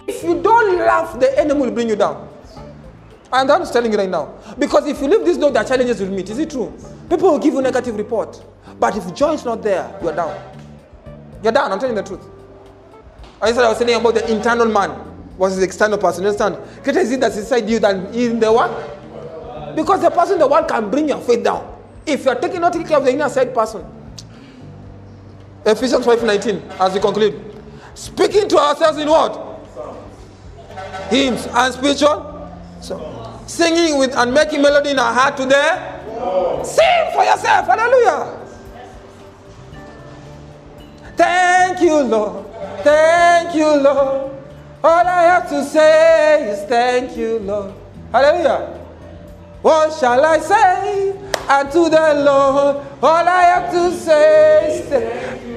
If 0.06 0.22
you 0.22 0.42
don't 0.42 0.78
laugh, 0.78 1.18
the 1.18 1.38
enemy 1.38 1.60
will 1.60 1.70
bring 1.70 1.88
you 1.88 1.96
down. 1.96 2.28
And 3.32 3.50
I'm 3.50 3.64
telling 3.66 3.92
you 3.92 3.98
right 3.98 4.08
now. 4.08 4.34
Because 4.58 4.86
if 4.86 5.00
you 5.00 5.08
leave 5.08 5.24
this 5.24 5.38
door, 5.38 5.50
there 5.50 5.62
are 5.62 5.66
challenges 5.66 6.00
you'll 6.00 6.10
meet. 6.10 6.28
Is 6.28 6.38
it 6.38 6.50
true? 6.50 6.72
People 7.08 7.32
will 7.32 7.38
give 7.38 7.54
you 7.54 7.62
negative 7.62 7.96
report. 7.96 8.42
But 8.78 8.96
if 8.96 9.14
joy 9.14 9.32
is 9.32 9.44
not 9.44 9.62
there, 9.62 9.98
you're 10.02 10.14
down. 10.14 10.38
You're 11.42 11.52
down, 11.52 11.72
I'm 11.72 11.78
telling 11.78 11.96
you 11.96 12.02
the 12.02 12.08
truth. 12.08 12.26
I 13.40 13.52
said 13.52 13.64
I 13.64 13.68
was 13.68 13.78
telling 13.78 13.94
you 13.94 14.00
about 14.00 14.14
the 14.14 14.30
internal 14.30 14.66
man 14.66 14.94
versus 15.38 15.58
the 15.58 15.64
external 15.64 15.98
person. 15.98 16.22
You 16.22 16.28
understand? 16.28 16.58
Greater 16.84 17.00
is 17.00 17.10
it 17.10 17.20
that's 17.20 17.36
inside 17.36 17.68
you 17.68 17.78
than 17.78 18.06
in 18.14 18.38
the 18.38 18.52
one. 18.52 18.70
Because 19.74 20.02
the 20.02 20.10
person 20.10 20.34
in 20.34 20.40
the 20.40 20.46
one 20.46 20.68
can 20.68 20.90
bring 20.90 21.08
your 21.08 21.20
faith 21.20 21.42
down. 21.42 21.71
If 22.06 22.24
you're 22.24 22.34
taking 22.34 22.60
not 22.60 22.72
taking 22.72 22.88
care 22.88 22.98
of 22.98 23.04
the 23.04 23.12
inner 23.12 23.28
side 23.28 23.54
person. 23.54 23.84
Ephesians 25.64 26.04
5:19, 26.04 26.60
as 26.80 26.94
we 26.94 27.00
conclude. 27.00 27.40
Speaking 27.94 28.48
to 28.48 28.58
ourselves 28.58 28.98
in 28.98 29.08
what? 29.08 29.38
Hymns 31.10 31.46
and 31.46 31.74
spiritual. 31.74 32.50
So 32.80 33.40
singing 33.46 33.98
with 33.98 34.16
and 34.16 34.32
making 34.32 34.62
melody 34.62 34.90
in 34.90 34.98
our 34.98 35.12
heart 35.12 35.36
today. 35.36 35.88
sing 36.64 37.10
for 37.14 37.24
yourself. 37.24 37.66
Hallelujah. 37.66 38.38
Thank 41.16 41.80
you, 41.80 42.00
Lord. 42.02 42.46
Thank 42.82 43.54
you, 43.54 43.66
Lord. 43.66 44.32
All 44.82 45.06
I 45.06 45.22
have 45.22 45.48
to 45.50 45.64
say 45.64 46.50
is 46.50 46.62
thank 46.68 47.16
you, 47.16 47.38
Lord. 47.40 47.72
Hallelujah. 48.10 48.81
What 49.62 49.94
shall 49.98 50.24
I 50.24 50.38
say 50.38 51.10
unto 51.48 51.88
the 51.88 52.22
Lord? 52.26 52.76
All 53.02 53.28
I 53.28 53.42
have 53.42 53.70
to 53.72 53.92
say 53.96 54.80
is 54.80 54.90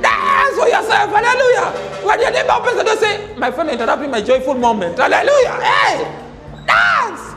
Dance 0.01 0.55
for 0.59 0.67
yourself. 0.67 1.09
Hallelujah. 1.09 1.71
When 2.05 2.21
your 2.21 2.31
neighbor 2.31 2.75
the 2.75 2.83
door, 2.83 2.97
say, 2.97 3.35
My 3.35 3.49
friend, 3.51 3.69
interrupting 3.71 4.11
my 4.11 4.21
joyful 4.21 4.53
moment. 4.53 4.97
Hallelujah. 4.99 5.59
Hey, 5.61 6.21
dance. 6.67 7.34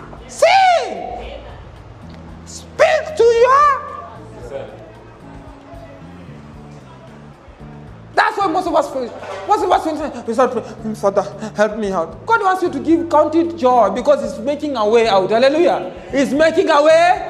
That's 8.29 8.41
why 8.41 8.47
most 8.49 8.67
of 8.67 8.75
us 8.75 8.93
feel. 8.93 9.09
Most 9.49 9.65
of 9.65 9.73
us. 9.73 10.27
We 10.27 10.35
start 10.35 10.53
praying, 10.53 10.95
Father, 10.97 11.23
help 11.57 11.79
me 11.79 11.91
out. 11.93 12.27
God 12.27 12.43
wants 12.43 12.63
you 12.63 12.71
to 12.71 12.79
give 12.79 13.09
counted 13.09 13.57
joy 13.57 13.89
because 13.89 14.21
He's 14.21 14.39
making 14.45 14.77
a 14.77 14.87
way 14.87 15.09
out. 15.09 15.31
Hallelujah. 15.31 15.95
He's 16.13 16.35
making 16.35 16.69
a 16.69 16.83
way. 16.83 17.25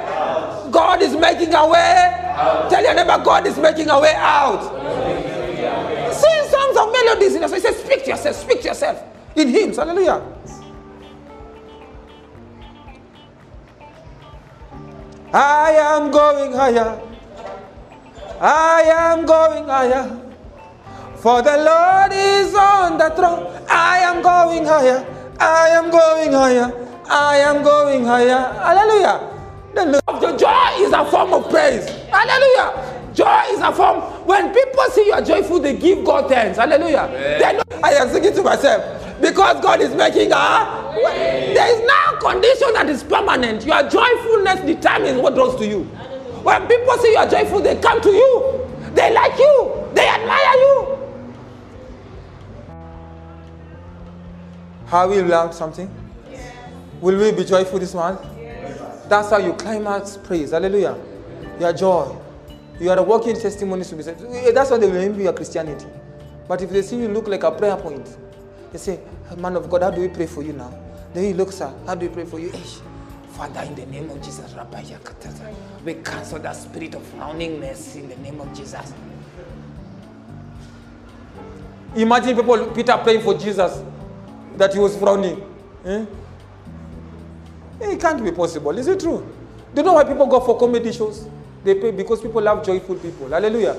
God 0.72 1.00
is 1.00 1.14
making 1.14 1.54
a 1.54 1.68
way. 1.68 2.66
Tell 2.68 2.82
your 2.82 2.94
neighbor, 2.94 3.22
God 3.24 3.46
is 3.46 3.56
making 3.58 3.88
a 3.88 4.00
way 4.00 4.12
out. 4.16 4.60
Sing 6.12 6.50
songs 6.50 6.76
of 6.76 6.90
melodies 6.90 7.36
in 7.36 7.42
yourself. 7.42 7.54
He 7.54 7.60
says, 7.60 7.76
Speak 7.76 8.02
to 8.02 8.10
yourself. 8.10 8.36
Speak 8.36 8.60
to 8.62 8.68
yourself 8.68 9.00
in 9.36 9.48
hymns. 9.48 9.76
Hallelujah. 9.76 10.20
I 15.32 15.70
am 15.78 16.10
going 16.10 16.52
higher. 16.52 17.00
I 18.40 18.82
am 18.82 19.26
going 19.26 19.64
higher. 19.64 20.27
For 21.20 21.42
the 21.42 21.56
Lord 21.58 22.12
is 22.12 22.54
on 22.54 22.96
the 22.96 23.10
throne. 23.10 23.52
I 23.68 23.98
am 23.98 24.22
going 24.22 24.64
higher. 24.64 25.04
I 25.40 25.68
am 25.70 25.90
going 25.90 26.32
higher. 26.32 26.70
I 27.10 27.38
am 27.38 27.64
going 27.64 28.04
higher. 28.04 28.52
Hallelujah. 28.54 29.34
The 29.74 30.00
of 30.06 30.20
the 30.20 30.36
joy 30.36 30.76
is 30.78 30.92
a 30.92 31.04
form 31.10 31.32
of 31.32 31.50
praise. 31.50 31.88
Hallelujah. 32.10 33.10
Joy 33.14 33.42
is 33.50 33.60
a 33.60 33.72
form. 33.72 34.00
When 34.26 34.54
people 34.54 34.84
see 34.92 35.06
you 35.06 35.12
are 35.12 35.22
joyful, 35.22 35.58
they 35.58 35.76
give 35.76 36.04
God 36.04 36.28
thanks. 36.28 36.56
Hallelujah. 36.56 37.08
They 37.40 37.52
know 37.52 37.62
I 37.82 37.94
am 37.94 38.08
singing 38.10 38.34
to 38.34 38.42
myself 38.44 39.20
because 39.20 39.60
God 39.60 39.80
is 39.80 39.92
making 39.96 40.30
a 40.30 40.94
There 40.94 41.74
is 41.74 41.84
no 41.84 42.18
condition 42.20 42.72
that 42.74 42.88
is 42.88 43.02
permanent. 43.02 43.66
Your 43.66 43.82
joyfulness 43.90 44.60
determines 44.64 45.20
what 45.20 45.34
draws 45.34 45.56
to 45.56 45.66
you. 45.66 45.82
When 46.44 46.66
people 46.68 46.96
see 46.98 47.10
you 47.10 47.18
are 47.18 47.28
joyful, 47.28 47.60
they 47.60 47.74
come 47.80 48.00
to 48.02 48.10
you. 48.10 48.68
They 48.94 49.12
like 49.12 49.36
you. 49.36 49.90
They 49.94 50.06
admire 50.06 50.54
you. 50.54 50.97
Have 54.88 55.10
we 55.10 55.20
learned 55.20 55.52
something? 55.52 55.90
Will 57.02 57.18
we 57.18 57.30
be 57.32 57.44
joyful 57.44 57.78
this 57.78 57.94
month? 57.94 58.22
That's 59.06 59.28
how 59.30 59.36
you 59.36 59.52
climax 59.52 60.16
praise. 60.16 60.52
Hallelujah. 60.52 60.96
Your 61.60 61.72
joy. 61.74 62.16
You 62.80 62.90
are 62.90 62.98
a 62.98 63.02
walking 63.02 63.34
testimony 63.38 63.84
to 63.84 63.94
be 63.96 64.02
said. 64.02 64.16
Eh, 64.22 64.50
that's 64.50 64.70
why 64.70 64.78
they 64.78 64.86
will 64.88 64.96
envy 64.96 65.24
your 65.24 65.34
Christianity. 65.34 65.86
But 66.46 66.62
if 66.62 66.70
they 66.70 66.80
see 66.80 66.96
you 66.96 67.08
look 67.08 67.28
like 67.28 67.42
a 67.42 67.50
prayer 67.50 67.76
point, 67.76 68.16
they 68.72 68.78
say, 68.78 69.00
Man 69.36 69.56
of 69.56 69.68
God, 69.68 69.82
how 69.82 69.90
do 69.90 70.00
we 70.00 70.08
pray 70.08 70.26
for 70.26 70.42
you 70.42 70.54
now? 70.54 70.72
Then 71.12 71.24
he 71.24 71.32
looks 71.34 71.60
at, 71.60 71.74
how 71.86 71.94
do 71.94 72.08
we 72.08 72.14
pray 72.14 72.24
for 72.24 72.40
you? 72.40 72.48
Eish. 72.50 72.80
Father, 73.32 73.60
in 73.62 73.74
the 73.74 73.84
name 73.86 74.08
of 74.08 74.22
Jesus, 74.22 74.52
Rabbi 74.54 74.82
Yakatata, 74.84 75.54
we 75.84 75.94
cancel 75.94 76.38
that 76.38 76.56
spirit 76.56 76.94
of 76.94 77.02
frowningness 77.02 77.94
in 77.96 78.08
the 78.08 78.16
name 78.16 78.40
of 78.40 78.52
Jesus. 78.56 78.94
Imagine 81.94 82.36
people, 82.36 82.66
Peter 82.68 82.96
praying 83.02 83.20
for 83.20 83.34
Jesus 83.34 83.82
that 84.58 84.74
he 84.74 84.78
was 84.80 84.96
frowning. 84.96 85.42
Eh? 85.84 86.04
It 87.80 88.00
can't 88.00 88.22
be 88.22 88.32
possible. 88.32 88.76
Is 88.76 88.88
it 88.88 89.00
true? 89.00 89.24
Do 89.74 89.80
you 89.80 89.86
know 89.86 89.94
why 89.94 90.04
people 90.04 90.26
go 90.26 90.40
for 90.40 90.58
comedy 90.58 90.92
shows? 90.92 91.28
They 91.64 91.74
pay 91.74 91.90
because 91.92 92.20
people 92.20 92.42
love 92.42 92.64
joyful 92.64 92.96
people. 92.96 93.28
Hallelujah. 93.28 93.76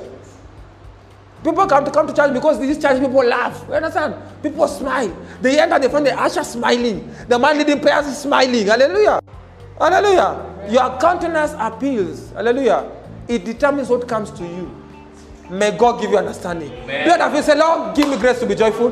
People 1.43 1.65
come 1.67 1.85
to 1.85 1.91
come 1.91 2.07
to 2.07 2.13
church 2.13 2.33
because 2.33 2.59
these 2.59 2.77
church 2.77 2.99
people 2.99 3.23
laugh. 3.23 3.63
You 3.67 3.75
understand? 3.75 4.15
People 4.43 4.67
smile. 4.67 5.15
They 5.41 5.59
enter, 5.59 5.79
they 5.79 5.89
find 5.89 6.05
the 6.05 6.17
usher 6.19 6.43
smiling. 6.43 7.13
The 7.27 7.39
man 7.39 7.57
leading 7.57 7.79
prayers 7.79 8.07
is 8.07 8.17
smiling. 8.17 8.67
Hallelujah. 8.67 9.21
Hallelujah. 9.79 10.45
Your 10.69 10.97
countenance 10.99 11.53
appeals. 11.57 12.31
Hallelujah. 12.31 12.91
It 13.27 13.45
determines 13.45 13.89
what 13.89 14.07
comes 14.07 14.31
to 14.31 14.43
you. 14.43 14.75
May 15.49 15.75
God 15.75 16.01
give 16.01 16.11
you 16.11 16.17
understanding. 16.17 16.71
Amen. 16.71 17.07
Do 17.07 17.13
you 17.13 17.17
have 17.17 17.45
say, 17.45 17.55
Lord, 17.57 17.95
give 17.95 18.07
me 18.07 18.17
grace 18.17 18.39
to 18.39 18.45
be 18.45 18.53
joyful 18.55 18.91